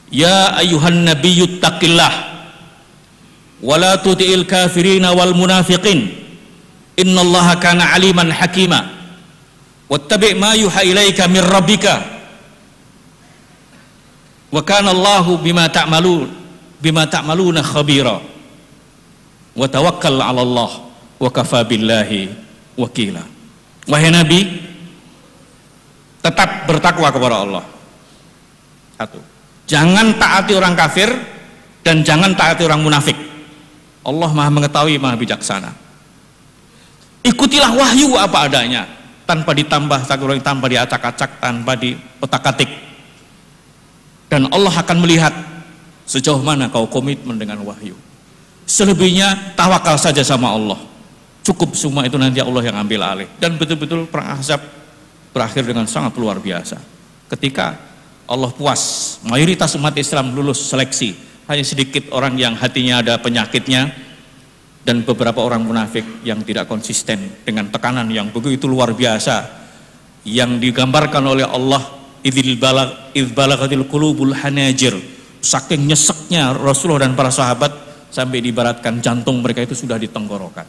Ya 0.07 0.55
ayuhan 0.55 1.03
nabiyyu 1.03 1.59
taqillah 1.59 2.39
wala 3.59 3.99
tuti'il 3.99 4.47
kafirina 4.47 5.11
wal 5.11 5.35
munafiqin. 5.35 6.15
Innallaha 6.95 7.59
kana 7.59 7.91
aliman 7.91 8.31
hakima. 8.31 8.87
Wattabi' 9.91 10.35
ma 10.39 10.55
yuha 10.55 10.83
ilaika 10.87 11.27
min 11.27 11.43
rabbika. 11.43 11.99
Wa 14.47 14.63
kana 14.63 14.95
Allahu 14.95 15.43
bima 15.43 15.67
ta'malun 15.67 16.31
bima 16.79 17.03
ta'maluna 17.03 17.59
khabira 17.59 18.36
wa 19.57 19.65
tawakkal 19.65 20.21
'ala 20.21 20.45
Allah 20.45 20.71
wa 21.17 21.29
kafa 21.33 21.65
billahi 21.65 22.29
wakila. 22.77 23.25
Wahai 23.89 24.13
nabi 24.13 24.45
tetap 26.21 26.69
bertakwa 26.69 27.09
kepada 27.09 27.35
Allah. 27.41 27.65
Satu. 28.95 29.19
Jangan 29.67 30.15
taati 30.15 30.53
orang 30.53 30.77
kafir 30.77 31.09
dan 31.81 32.05
jangan 32.05 32.37
taati 32.37 32.63
orang 32.63 32.85
munafik. 32.85 33.17
Allah 34.05 34.29
maha 34.31 34.49
mengetahui 34.53 34.95
maha 35.01 35.17
bijaksana. 35.19 35.73
Ikutilah 37.25 37.75
wahyu 37.75 38.15
apa 38.15 38.47
adanya 38.47 38.87
tanpa 39.27 39.51
ditambah 39.51 40.07
tanpa 40.39 40.65
diacak-acak 40.71 41.43
tanpa 41.43 41.75
diotak-atik. 41.75 42.71
Dan 44.31 44.47
Allah 44.51 44.71
akan 44.71 44.97
melihat 45.03 45.31
sejauh 46.07 46.39
mana 46.39 46.71
kau 46.71 46.87
komitmen 46.87 47.35
dengan 47.35 47.59
wahyu 47.63 47.95
selebihnya 48.67 49.55
tawakal 49.55 49.95
saja 49.95 50.21
sama 50.21 50.51
Allah. 50.51 50.77
Cukup 51.41 51.73
semua 51.79 52.03
itu 52.03 52.19
nanti 52.19 52.43
Allah 52.43 52.59
yang 52.67 52.75
ambil 52.75 53.01
alih. 53.07 53.27
Dan 53.39 53.55
betul-betul 53.55 54.03
perang 54.11 54.35
Ahzab 54.35 54.59
berakhir 55.31 55.63
dengan 55.63 55.87
sangat 55.87 56.11
luar 56.19 56.43
biasa. 56.43 56.75
Ketika 57.31 57.87
Allah 58.27 58.51
puas 58.51 59.15
mayoritas 59.23 59.71
umat 59.79 59.95
Islam 59.95 60.35
lulus 60.35 60.59
seleksi. 60.67 61.15
Hanya 61.47 61.63
sedikit 61.63 62.11
orang 62.11 62.35
yang 62.35 62.59
hatinya 62.59 62.99
ada 62.99 63.15
penyakitnya 63.23 63.87
dan 64.83 65.07
beberapa 65.07 65.39
orang 65.39 65.63
munafik 65.63 66.03
yang 66.27 66.43
tidak 66.43 66.67
konsisten 66.67 67.39
dengan 67.47 67.71
tekanan 67.71 68.11
yang 68.11 68.35
begitu 68.35 68.67
luar 68.67 68.91
biasa 68.91 69.47
yang 70.27 70.59
digambarkan 70.59 71.23
oleh 71.23 71.47
Allah 71.47 71.79
balagatil 73.31 73.87
qulubul 73.87 74.35
hanajir. 74.35 74.99
Saking 75.39 75.87
nyeseknya 75.87 76.51
Rasulullah 76.51 77.07
dan 77.07 77.15
para 77.15 77.31
sahabat 77.31 77.71
sampai 78.09 78.39
dibaratkan 78.39 78.99
jantung 79.03 79.39
mereka 79.43 79.63
itu 79.63 79.75
sudah 79.75 79.95
di 79.99 80.07
tenggorokan 80.11 80.65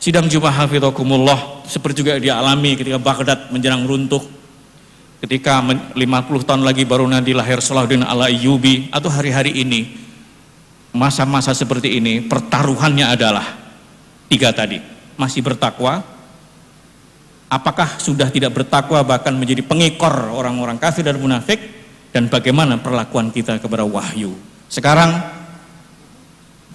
sidang 0.00 0.26
Jumat 0.30 0.54
hafidhakumullah 0.54 1.66
seperti 1.66 2.04
juga 2.04 2.18
dialami 2.18 2.78
ketika 2.78 2.98
Baghdad 3.00 3.50
menjelang 3.50 3.86
runtuh 3.86 4.36
ketika 5.20 5.64
50 5.64 5.96
tahun 6.44 6.62
lagi 6.62 6.84
baru 6.84 7.08
nanti 7.08 7.32
lahir 7.32 7.58
Salahuddin 7.58 8.04
ala 8.04 8.28
atau 8.28 9.10
hari-hari 9.10 9.58
ini 9.58 10.06
masa-masa 10.96 11.52
seperti 11.52 12.00
ini 12.00 12.24
pertaruhannya 12.24 13.04
adalah 13.04 13.44
tiga 14.32 14.52
tadi. 14.52 14.80
Masih 15.16 15.40
bertakwa 15.40 16.04
apakah 17.48 17.96
sudah 18.00 18.28
tidak 18.28 18.52
bertakwa 18.52 19.00
bahkan 19.04 19.32
menjadi 19.32 19.64
pengekor 19.64 20.32
orang-orang 20.32 20.76
kafir 20.76 21.04
dan 21.04 21.16
munafik 21.16 21.60
dan 22.12 22.28
bagaimana 22.28 22.80
perlakuan 22.80 23.32
kita 23.32 23.56
kepada 23.60 23.84
wahyu? 23.84 24.36
Sekarang 24.68 25.35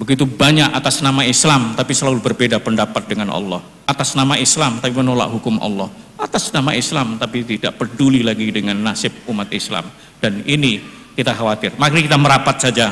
begitu 0.02 0.26
banyak 0.26 0.74
atas 0.74 1.06
nama 1.06 1.22
Islam 1.22 1.78
tapi 1.78 1.94
selalu 1.94 2.26
berbeda 2.26 2.58
pendapat 2.58 3.06
dengan 3.06 3.30
Allah. 3.38 3.62
Atas 3.86 4.18
nama 4.18 4.34
Islam 4.34 4.82
tapi 4.82 4.98
menolak 4.98 5.30
hukum 5.30 5.62
Allah. 5.62 5.94
Atas 6.18 6.50
nama 6.50 6.74
Islam 6.74 7.22
tapi 7.22 7.46
tidak 7.46 7.78
peduli 7.78 8.26
lagi 8.26 8.50
dengan 8.50 8.82
nasib 8.82 9.14
umat 9.30 9.54
Islam. 9.54 9.86
Dan 10.18 10.42
ini 10.50 10.82
kita 11.14 11.38
khawatir. 11.38 11.78
Mari 11.78 12.10
kita 12.10 12.18
merapat 12.18 12.58
saja 12.58 12.90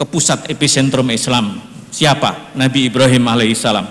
ke 0.00 0.04
pusat 0.08 0.48
epicentrum 0.48 1.04
Islam. 1.12 1.60
Siapa? 1.92 2.56
Nabi 2.56 2.88
Ibrahim 2.88 3.28
alaihissalam 3.28 3.84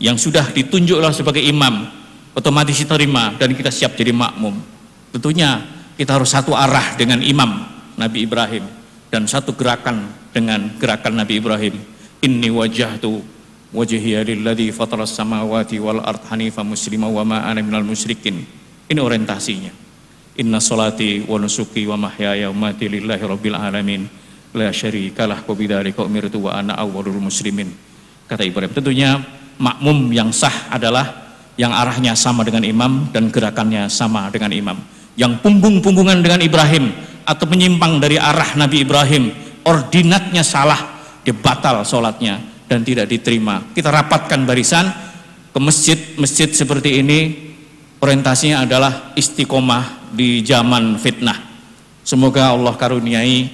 yang 0.00 0.16
sudah 0.16 0.48
ditunjuklah 0.56 1.12
sebagai 1.12 1.44
imam 1.44 1.84
otomatis 2.32 2.80
diterima 2.80 3.36
dan 3.36 3.52
kita 3.52 3.68
siap 3.68 3.92
jadi 3.92 4.16
makmum. 4.16 4.56
Tentunya 5.12 5.60
kita 6.00 6.16
harus 6.16 6.32
satu 6.32 6.56
arah 6.56 6.96
dengan 6.96 7.20
imam 7.20 7.68
Nabi 8.00 8.24
Ibrahim 8.24 8.81
dan 9.12 9.28
satu 9.28 9.52
gerakan 9.52 10.08
dengan 10.32 10.72
gerakan 10.80 11.20
Nabi 11.20 11.36
Ibrahim. 11.36 11.76
Inni 12.24 12.48
wajahtu 12.48 13.20
wajhiya 13.76 14.24
lilladzi 14.24 14.72
fataras 14.72 15.12
samawati 15.12 15.76
wal 15.76 16.00
ard 16.00 16.24
hanifa 16.32 16.64
muslima 16.64 17.12
wa 17.12 17.20
ma 17.20 17.44
ana 17.44 17.60
minal 17.60 17.84
musyrikin. 17.84 18.40
Ini 18.88 18.96
orientasinya. 18.96 19.68
Inna 20.40 20.64
salati 20.64 21.28
wa 21.28 21.36
nusuki 21.36 21.84
wa 21.84 22.08
mahyaya 22.08 22.48
wa 22.48 22.72
mati 22.72 22.88
lillahi 22.88 23.20
rabbil 23.20 23.52
alamin. 23.52 24.08
La 24.56 24.72
syarikalah 24.72 25.44
wa 25.44 25.52
bidzalika 25.52 26.00
umirtu 26.08 26.48
wa 26.48 26.56
ana 26.56 26.80
awwalul 26.80 27.20
muslimin. 27.20 27.68
Kata 28.24 28.48
Ibrahim 28.48 28.72
tentunya 28.72 29.20
makmum 29.60 30.08
yang 30.08 30.32
sah 30.32 30.72
adalah 30.72 31.36
yang 31.60 31.68
arahnya 31.68 32.16
sama 32.16 32.48
dengan 32.48 32.64
imam 32.64 33.12
dan 33.12 33.28
gerakannya 33.28 33.92
sama 33.92 34.32
dengan 34.32 34.56
imam. 34.56 34.80
Yang 35.20 35.44
punggung-punggungan 35.44 36.24
dengan 36.24 36.40
Ibrahim 36.40 37.11
atau 37.22 37.46
menyimpang 37.48 38.02
dari 38.02 38.18
arah 38.18 38.54
Nabi 38.58 38.82
Ibrahim 38.82 39.30
ordinatnya 39.62 40.42
salah 40.42 40.92
dia 41.22 41.34
batal 41.34 41.86
sholatnya 41.86 42.66
dan 42.66 42.82
tidak 42.82 43.06
diterima. 43.06 43.62
Kita 43.70 43.94
rapatkan 43.94 44.42
barisan 44.42 44.90
ke 45.54 45.58
masjid-masjid 45.62 46.50
seperti 46.50 46.98
ini 46.98 47.18
orientasinya 48.02 48.66
adalah 48.66 49.14
istiqomah 49.14 50.10
di 50.10 50.42
zaman 50.42 50.98
fitnah. 50.98 51.38
Semoga 52.02 52.50
Allah 52.50 52.74
karuniai 52.74 53.46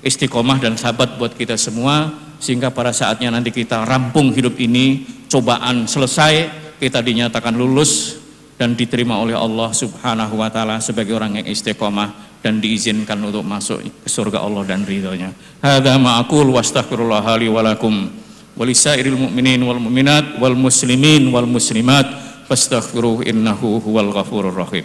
istiqomah 0.00 0.56
dan 0.56 0.80
sahabat 0.80 1.20
buat 1.20 1.36
kita 1.36 1.60
semua 1.60 2.08
sehingga 2.40 2.72
pada 2.72 2.96
saatnya 2.96 3.28
nanti 3.28 3.52
kita 3.52 3.84
rampung 3.84 4.32
hidup 4.32 4.56
ini 4.56 5.04
cobaan 5.28 5.84
selesai 5.84 6.48
kita 6.80 7.04
dinyatakan 7.04 7.52
lulus 7.52 8.16
dan 8.56 8.72
diterima 8.72 9.20
oleh 9.20 9.36
Allah 9.36 9.68
Subhanahu 9.76 10.40
wa 10.40 10.48
taala 10.48 10.80
sebagai 10.80 11.12
orang 11.12 11.44
yang 11.44 11.46
istiqomah 11.52 12.29
dan 12.40 12.60
diizinkan 12.60 13.20
untuk 13.20 13.44
masuk 13.44 13.84
ke 13.84 14.08
surga 14.08 14.40
Allah 14.40 14.64
dan 14.64 14.84
ridhonya. 14.88 15.32
Hadza 15.60 16.00
ma'akul 16.00 16.48
wastaghfirullah 16.56 17.24
li 17.36 17.48
wa 17.52 17.60
lakum 17.60 18.08
walisairil 18.56 19.16
mu'minin 19.16 19.60
wal 19.60 19.80
mu'minat 19.80 20.40
wal 20.40 20.56
muslimin 20.56 21.28
wal 21.28 21.48
muslimat. 21.48 22.08
Fastaghfiruh 22.50 23.22
innahu 23.30 23.78
huwal 23.78 24.10
ghafurur 24.10 24.50
rahim. 24.50 24.82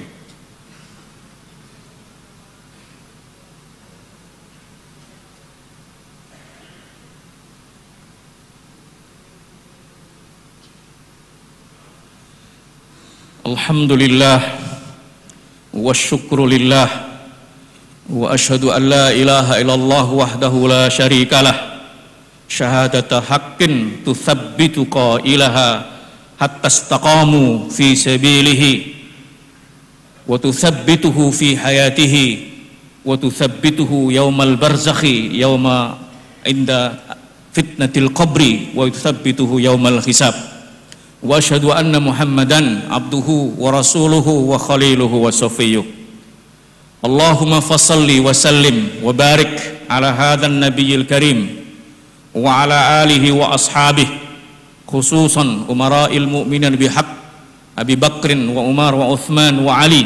Alhamdulillah 13.46 14.42
wa 15.74 15.94
syukru 15.94 16.46
lillah 16.46 17.15
وأشهد 18.10 18.64
أن 18.64 18.90
لا 18.90 19.10
إله 19.12 19.62
إلا 19.62 19.74
الله 19.74 20.08
وحده 20.14 20.54
لا 20.68 20.90
شريك 20.90 21.34
له. 21.34 21.58
شهادة 22.50 23.22
حق 23.22 23.60
تثبت 24.06 24.76
قائلها 24.92 25.86
حتى 26.40 26.68
استقاموا 26.68 27.70
في 27.70 27.96
سبيله 27.96 28.82
وتثبته 30.28 31.32
في 31.32 31.58
حياته 31.58 32.38
وتثبته 33.06 33.92
يوم 34.10 34.42
البرزخ 34.42 35.04
يوم 35.34 35.66
عند 36.48 36.70
فتنة 37.54 37.94
القبر 37.98 38.42
وتثبته 38.76 39.50
يوم 39.62 39.88
الحساب. 39.88 40.36
وأشهد 41.24 41.66
أن 41.66 42.04
محمدا 42.04 42.82
عبده 42.90 43.28
ورسوله 43.58 44.28
وخليله 44.28 45.14
وصفيه. 45.26 45.84
Wa 47.04 48.34
sallim 48.34 49.02
wa 49.04 49.12
barik 49.14 49.52
ala 49.90 50.14
hadha 50.14 50.48
an-nabiyil 50.48 51.06
karim 51.08 51.66
وعلى 52.36 52.80
آله 53.08 53.32
وأصحابه 53.32 54.08
خصوصا 54.92 55.72
أمراء 55.72 56.12
المؤمنين 56.18 56.76
بحق 56.76 57.10
أبي 57.80 57.96
بكر 57.96 58.28
وعمر 58.52 58.96
وعثمان 58.96 59.64
وعلي 59.64 60.04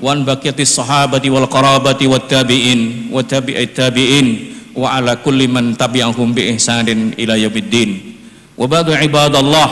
وأن 0.00 0.24
بقية 0.24 0.56
الصحابة 0.60 1.20
والقرابة 1.30 2.00
والتابعين 2.00 3.12
وتابع 3.12 3.54
التابعين 3.60 4.26
وعلى 4.72 5.12
كل 5.24 5.40
من 5.48 5.76
تبعهم 5.76 6.32
بإحسان 6.32 7.12
إلى 7.20 7.34
يوم 7.44 7.56
الدين. 7.56 7.90
وبعد 8.56 8.90
عباد 8.90 9.36
الله 9.36 9.68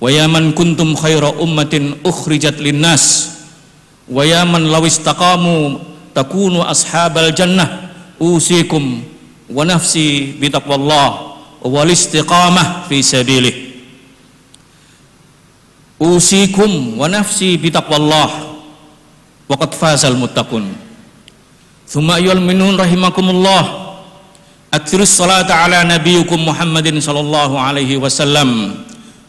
ويا 0.00 0.26
من 0.28 0.52
كنتم 0.52 0.94
خير 1.00 1.42
أمة 1.42 1.96
أخرجت 2.06 2.60
للناس 2.60 3.04
wa 4.06 4.22
ya 4.22 4.46
man 4.46 4.62
law 4.70 4.86
istaqamu 4.86 5.82
takunu 6.14 6.62
ashabal 6.62 7.34
jannah 7.34 7.90
usikum 8.22 9.02
wa 9.50 9.62
nafsi 9.66 10.38
bi 10.38 10.46
taqwallah 10.46 11.36
wal 11.66 11.90
istiqamah 11.90 12.86
fi 12.86 13.02
sabilih. 13.02 13.66
Usikum 15.98 17.00
wa 17.00 17.10
nafsi 17.10 17.58
bi 17.58 17.72
taqwallah 17.72 18.30
wa 19.50 19.54
fazal 19.74 20.14
muttaqun. 20.14 20.70
Thumma 21.86 22.22
ayyul 22.22 22.42
minun 22.42 22.78
rahimakumullah 22.78 23.94
aktsirus 24.70 25.18
salata 25.18 25.66
ala 25.66 25.82
nabiyukum 25.82 26.38
muhammadin 26.46 27.02
sallallahu 27.02 27.58
alaihi 27.58 27.98
wasallam. 27.98 28.85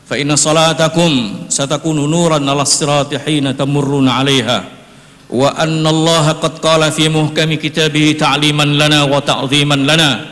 فإن 0.10 0.36
صلاتكم 0.36 1.12
ستكون 1.50 2.12
نورا 2.12 2.40
على 2.52 2.62
الصراط 2.62 3.16
حين 3.16 3.58
تمرون 3.58 4.10
عليها. 4.10 4.64
وأن 5.30 5.88
الله 5.88 6.32
قد 6.32 6.58
قال 6.64 6.92
في 6.92 7.10
محكم 7.10 7.54
كتابه 7.54 8.16
تعليما 8.20 8.64
لنا 8.64 9.04
وتعظيما 9.04 9.76
لنا. 9.76 10.26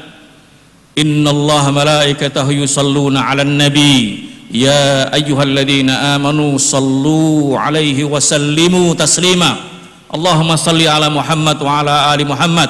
إن 0.97 1.27
الله 1.27 1.71
ملائكته 1.71 2.51
يصلون 2.51 3.17
على 3.17 3.41
النبي. 3.41 4.23
يا 4.51 5.13
أيها 5.13 5.43
الذين 5.43 5.89
آمنوا 5.89 6.57
صلوا 6.57 7.59
عليه 7.59 8.03
وسلموا 8.03 8.93
تسليما. 8.93 9.55
اللهم 10.15 10.55
صل 10.55 10.87
على 10.87 11.09
محمد 11.09 11.61
وعلى 11.61 12.13
آل 12.13 12.27
محمد. 12.27 12.69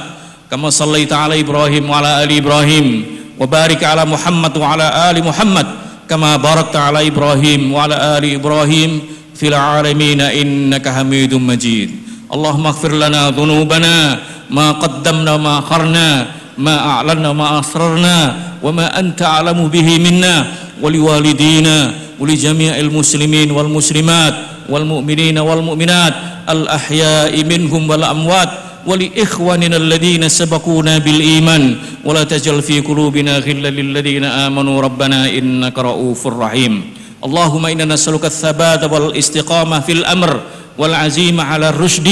كما 0.51 0.69
صليت 0.69 1.13
على 1.13 1.39
إبراهيم 1.39 1.89
وعلى 1.89 2.23
آل 2.23 2.31
إبراهيم. 2.37 3.05
وبارك 3.39 3.83
على 3.83 4.05
محمد 4.05 4.57
وعلى 4.57 5.11
آل 5.11 5.25
محمد. 5.25 5.84
كما 6.09 6.35
باركت 6.37 6.75
على 6.75 7.07
إبراهيم 7.07 7.73
وعلى 7.73 7.95
آل 8.17 8.23
إبراهيم 8.33 8.91
في 9.35 9.47
العالمين 9.47 10.21
إنك 10.21 10.85
حميد 10.89 11.33
مجيد. 11.33 11.89
اللهم 12.33 12.65
اغفر 12.67 12.91
لنا 12.91 13.29
ذنوبنا 13.29 14.19
ما 14.49 14.71
قدمنا 14.71 15.37
ما 15.37 15.59
أخرنا 15.59 16.27
ما 16.57 16.75
أعلنا 16.79 17.33
ما 17.33 17.59
أسررنا 17.59 18.17
وما 18.63 18.99
أنت 18.99 19.21
أعلم 19.21 19.67
به 19.67 19.99
منا. 19.99 20.35
ولوالدينا 20.81 21.93
ولجميع 22.19 22.79
المسلمين 22.79 23.51
والمسلمات 23.51 24.35
والمؤمنين 24.69 25.37
والمؤمنات 25.39 26.13
الأحياء 26.49 27.43
منهم 27.43 27.89
والأموات 27.89 28.49
ولإخواننا 28.85 29.77
الذين 29.77 30.29
سبقونا 30.29 30.97
بالإيمان 30.97 31.75
ولا 32.05 32.23
تجل 32.23 32.61
في 32.61 32.79
قلوبنا 32.79 33.37
غلا 33.37 33.69
للذين 33.69 34.23
آمنوا. 34.23 34.81
ربنا 34.81 35.29
إنك 35.29 35.79
رؤوف 35.79 36.27
رحيم. 36.27 36.73
اللهم 37.25 37.65
إنا 37.65 37.85
نسألك 37.85 38.25
الثبات 38.25 38.83
والاستقامة 38.83 39.79
في 39.79 39.91
الأمر 39.91 40.39
والعزيمة 40.77 41.43
على 41.43 41.69
الرشد 41.69 42.09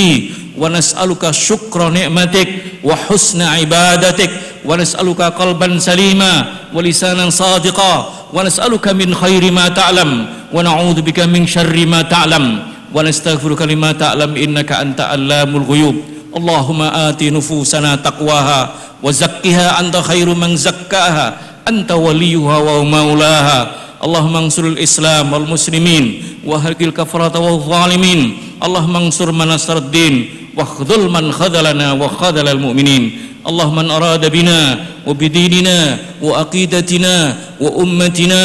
ونسألك 0.58 1.32
شكر 1.32 1.90
نعمتك 1.90 2.50
وحسن 2.84 3.42
عبادتك 3.42 4.32
ونسألك 4.66 5.22
قلبا 5.22 5.80
سليما 5.80 6.34
ولسانا 6.74 7.30
صادقا 7.30 7.94
ونسألك 8.34 8.86
من 8.88 9.16
خير 9.16 9.52
ما 9.52 9.70
تعلم 9.70 10.26
ونعوذ 10.54 11.02
بك 11.02 11.20
من 11.20 11.48
شر 11.48 11.86
ما 11.86 12.02
تعلم 12.02 12.60
ونستغفرك 12.94 13.62
لما 13.62 13.92
تعلم 13.92 14.36
إنك 14.36 14.72
أنت 14.72 15.02
علام 15.02 15.56
الغيوب. 15.56 15.96
Allahumma 16.34 17.10
ati 17.14 17.30
nufusana 17.30 17.98
taqwaha 18.02 18.74
wa 19.00 19.10
zakkiha 19.14 19.78
anta 19.78 20.02
khairu 20.02 20.34
man 20.34 20.58
zakkaha 20.58 21.62
anta 21.66 21.94
waliyuha 21.94 22.58
wa 22.60 22.84
maulaha 22.84 23.84
Allahumma 24.04 24.44
Islam 24.84 25.32
wal 25.32 25.48
muslimin 25.48 26.20
wa 26.44 26.60
harqil 26.60 26.92
kafarata 26.92 27.40
wal 27.40 27.64
zalimin. 27.64 28.36
Allahumma 28.60 29.00
ansur 29.00 29.32
man 29.32 29.48
nasruddin 29.48 30.52
wa 30.52 30.68
man 31.08 31.32
khadalana 31.32 31.96
wa 31.96 32.12
khadalal 32.12 32.60
mu'minin. 32.60 33.32
Allahumma 33.48 33.96
arada 33.96 34.28
bina 34.28 34.76
wa 35.08 35.16
bidinina 35.16 36.00
wa 36.20 36.44
aqidatina 36.44 37.36
wa 37.64 37.70
ummatina 37.80 38.42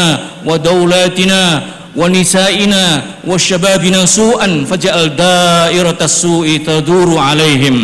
wa 0.46 0.54
daulatina 0.58 1.77
ونسائنا 1.98 2.84
وشبابنا 3.26 4.00
سوءا 4.06 4.48
فجعل 4.70 5.16
دائرة 5.16 6.00
السوء 6.10 6.48
تدور 6.66 7.18
عليهم. 7.18 7.76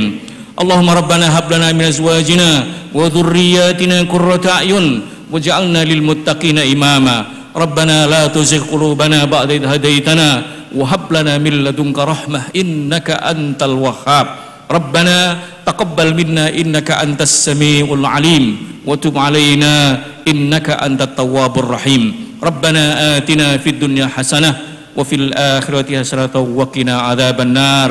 اللهم 0.63 0.89
ربنا 0.91 1.27
هب 1.39 1.53
لنا 1.53 1.69
من 1.75 1.85
أزواجنا 1.91 2.51
وذرياتنا 2.95 3.97
قرة 4.13 4.45
أعين 4.47 4.87
وجعلنا 5.33 5.81
للمتقين 5.91 6.59
إماما. 6.59 7.17
ربنا 7.57 8.07
لا 8.07 8.23
تزغ 8.27 8.63
قلوبنا 8.73 9.25
بعد 9.25 9.51
إذ 9.51 9.63
هديتنا 9.67 10.29
وهب 10.75 11.07
لنا 11.11 11.39
من 11.39 11.55
لدنك 11.67 11.99
رحمة 11.99 12.41
إنك 12.57 13.09
أنت 13.11 13.61
الوهاب. 13.63 14.27
ربنا 14.71 15.39
تقبل 15.67 16.15
منا 16.15 16.49
إنك 16.49 16.91
أنت 16.91 17.23
السميع 17.23 17.87
العليم 17.95 18.45
وتب 18.87 19.19
علينا 19.19 20.01
إنك 20.29 20.71
أنت 20.71 21.03
التواب 21.03 21.59
الرحيم. 21.59 22.03
ربنا 22.43 23.17
آتنا 23.17 23.57
في 23.59 23.71
الدنيا 23.71 24.07
حسنة 24.07 24.51
وفي 24.97 25.15
الآخرة 25.15 25.89
حسنة 25.99 26.35
وقنا 26.37 26.95
عذاب 27.01 27.41
النار. 27.41 27.91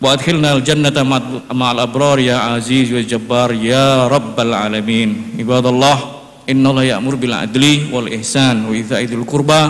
وأدخلنا 0.00 0.52
الجنة 0.52 0.96
مع 1.52 1.72
الأبرار 1.72 2.18
يا 2.18 2.36
عزيز 2.36 2.92
وجبار 2.92 3.52
يا 3.52 4.08
رب 4.08 4.40
العالمين. 4.40 5.36
عباد 5.38 5.66
الله 5.66 5.98
إن 6.50 6.66
الله 6.66 6.84
يأمر 6.84 7.14
بالعدل 7.14 7.64
والإحسان 7.92 8.64
وإيتاء 8.64 9.04
ذي 9.04 9.14
القربى 9.14 9.62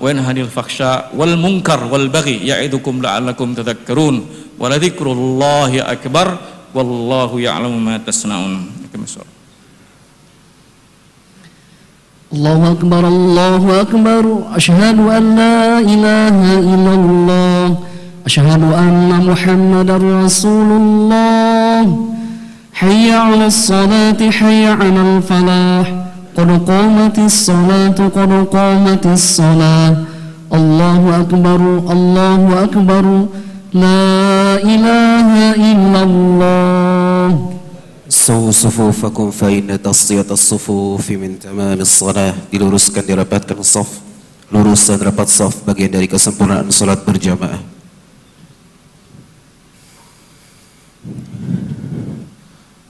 وينهى 0.00 0.26
عن 0.26 0.38
الفحشاء 0.38 1.10
والمنكر 1.16 1.80
والبغي 1.84 2.36
يعظكم 2.46 3.02
لعلكم 3.02 3.54
تذكرون. 3.54 4.14
ولذكر 4.58 5.06
الله 5.12 5.92
أكبر 5.92 6.26
والله 6.74 7.30
يعلم 7.40 7.84
ما 7.84 7.98
تصنعون. 7.98 8.54
الله 12.32 12.60
أكبر 12.72 13.02
الله 13.08 13.62
أكبر. 13.80 14.24
أشهد 14.58 14.98
أن 15.16 15.24
لا 15.40 15.78
إله 15.78 16.36
إلا 16.58 16.92
الله. 17.00 17.64
أشهد 18.26 18.62
أن 18.84 19.08
محمد 19.30 19.90
رسول 20.24 20.70
الله. 20.80 21.82
حي 22.80 23.06
على 23.12 23.46
الصلاة 23.46 24.20
حي 24.38 24.62
على 24.66 25.00
الفلاح. 25.08 25.86
قد 26.36 26.50
قامت 26.70 27.16
الصلاة 27.30 27.98
قد 28.16 28.32
قامت 28.56 29.04
الصلاة. 29.06 29.94
الله 30.58 31.00
أكبر 31.20 31.60
الله 31.94 32.40
أكبر. 32.66 33.04
لا 33.84 34.15
ilaha 34.66 35.46
illallah. 35.54 37.30
Sawu 38.10 38.50
sufufakum 38.50 39.30
fa 39.30 39.50
inna 39.50 39.78
tasiyat 39.78 40.30
as-sufuf 40.30 41.06
min 41.14 41.38
tamam 41.38 41.78
as-salah 41.78 42.34
diluruskan 42.50 43.02
dirapatkan 43.02 43.58
saf 43.62 44.02
lurus 44.50 44.86
dan 44.90 44.98
rapat 45.02 45.26
saf 45.30 45.62
bagian 45.66 45.90
dari 45.90 46.06
kesempurnaan 46.10 46.70
salat 46.74 47.02
berjamaah. 47.02 47.62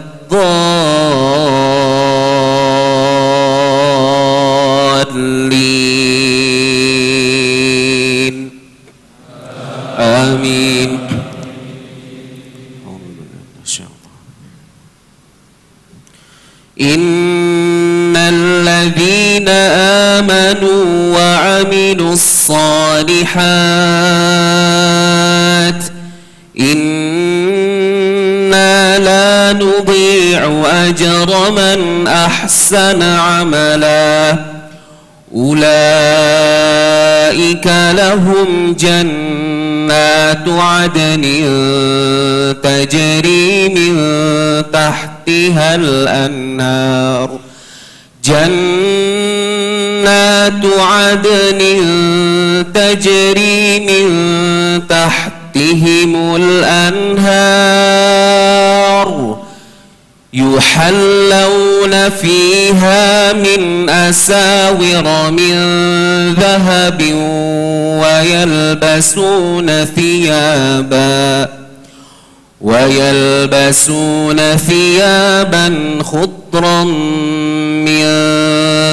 고 0.31 1.60
أحسن 32.73 33.01
عملا. 33.01 34.37
أولئك 35.35 35.71
لهم 37.91 38.75
جنات 38.79 40.47
عدن 40.47 41.21
تجري 42.63 43.69
من 43.69 43.95
تحتها 44.73 45.75
الأنهار. 45.75 47.29
جنات 48.23 48.51
عدن 50.79 51.61
تجري 52.73 53.79
من 53.79 54.07
تحتهم 54.87 56.35
الأنهار. 56.35 58.10
يحلون 60.33 62.09
فيها 62.09 63.33
من 63.33 63.89
أساور 63.89 65.31
من 65.31 65.53
ذهب 66.33 67.01
ويلبسون 68.01 69.85
ثيابا 69.85 71.49
ويلبسون 72.61 74.57
ثيابا 74.57 75.97
خضرا 76.03 76.83
من 77.85 78.03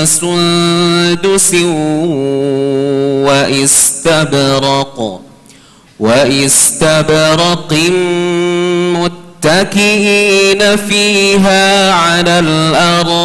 سندس 0.07 1.55
وإستبرق 3.29 5.21
وإستبرق 6.01 7.73
متكئين 9.45 10.77
فيها 10.77 11.93
على 11.93 12.39
الأرائك. 12.39 13.19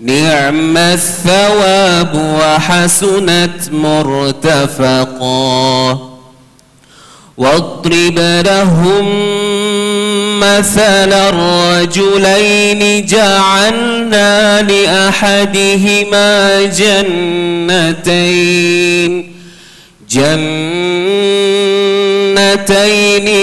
نعم 0.00 0.76
الثواب 0.76 2.14
وحسنت 2.14 3.72
مرتفقا. 3.72 5.18
واضرب 7.36 8.18
لهم 8.46 9.30
مثل 10.40 11.12
الرجلين 11.12 13.06
جعلنا 13.06 14.62
لأحدهما 14.62 16.62
جنتين. 16.62 18.20
جنتين 20.10 21.89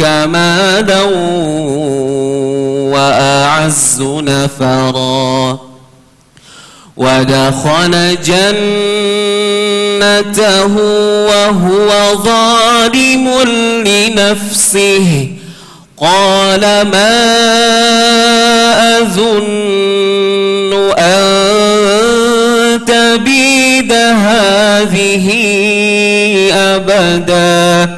مالا 0.00 1.02
وأعز 2.92 4.02
نفرا. 4.02 5.58
ودخل 6.96 8.16
جنته 8.24 8.66
وهو 11.26 11.90
ظالم 12.24 13.28
لنفسه. 13.86 15.28
قال 16.00 16.60
ما 16.60 17.18
أظن 18.98 20.92
أن 20.98 21.28
تبيد 22.86 23.92
هذه 23.92 25.26
أبدا. 26.52 27.97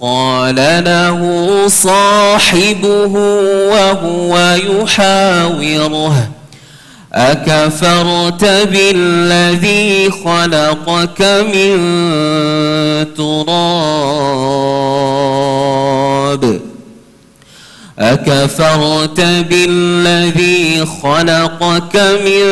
قال 0.00 0.56
له 0.84 1.64
صاحبه 1.68 3.12
وهو 3.70 4.56
يحاوره 4.56 6.28
أكفرت 7.12 8.44
بالذي 8.44 10.10
خلقك 10.10 11.22
من 11.54 11.78
تراب؟ 13.14 14.68
أكفرت 17.98 19.20
بالذي 19.20 20.86
خلقك 21.02 21.96
من 21.96 22.42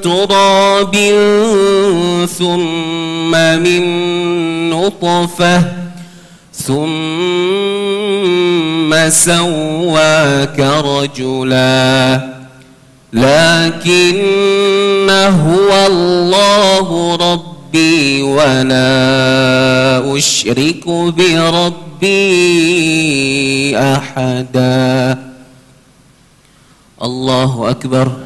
تراب 0.00 0.94
ثم 2.38 3.30
من 3.62 3.82
نطفة؟ 4.70 5.75
ثم 6.66 6.86
سواك 9.08 10.60
رجلا. 10.60 12.20
لكن 13.12 15.10
هو 15.10 15.86
الله 15.86 17.16
ربي 17.16 18.22
ولا 18.22 20.16
أشرك 20.16 20.88
بربي 20.88 21.86
ربي 21.96 23.78
أحدا. 23.78 25.18
الله 27.02 27.70
أكبر. 27.70 28.25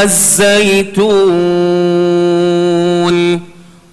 والزيتون 0.00 1.10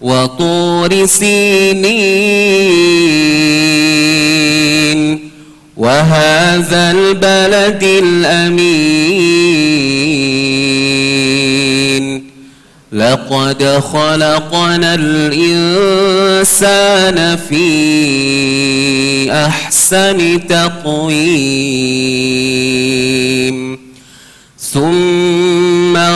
وطور 0.02 1.06
سينين 1.06 2.08
وهذا 5.78 6.92
البلد 6.92 7.84
الأمين. 7.84 8.68
لقد 12.92 13.64
خلقنا 13.64 14.96
الإنسان 14.96 16.58
في 17.50 17.68
أحسن 19.32 20.48
تقويم. 20.48 21.78
ثم 24.60 25.67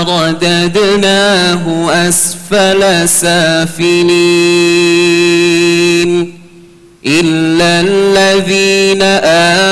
رددناه 0.04 1.92
أسفل 2.10 3.10
سافلين 3.10 4.82
إلا 7.06 7.82
الذين 7.82 9.02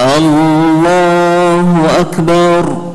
الله 0.00 2.00
أكبر. 2.00 2.90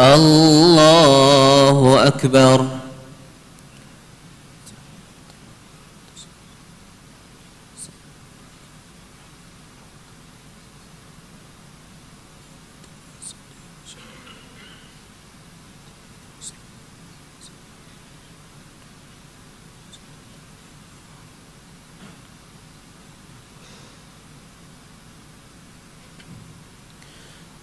الله 0.00 2.06
أكبر. 2.06 2.75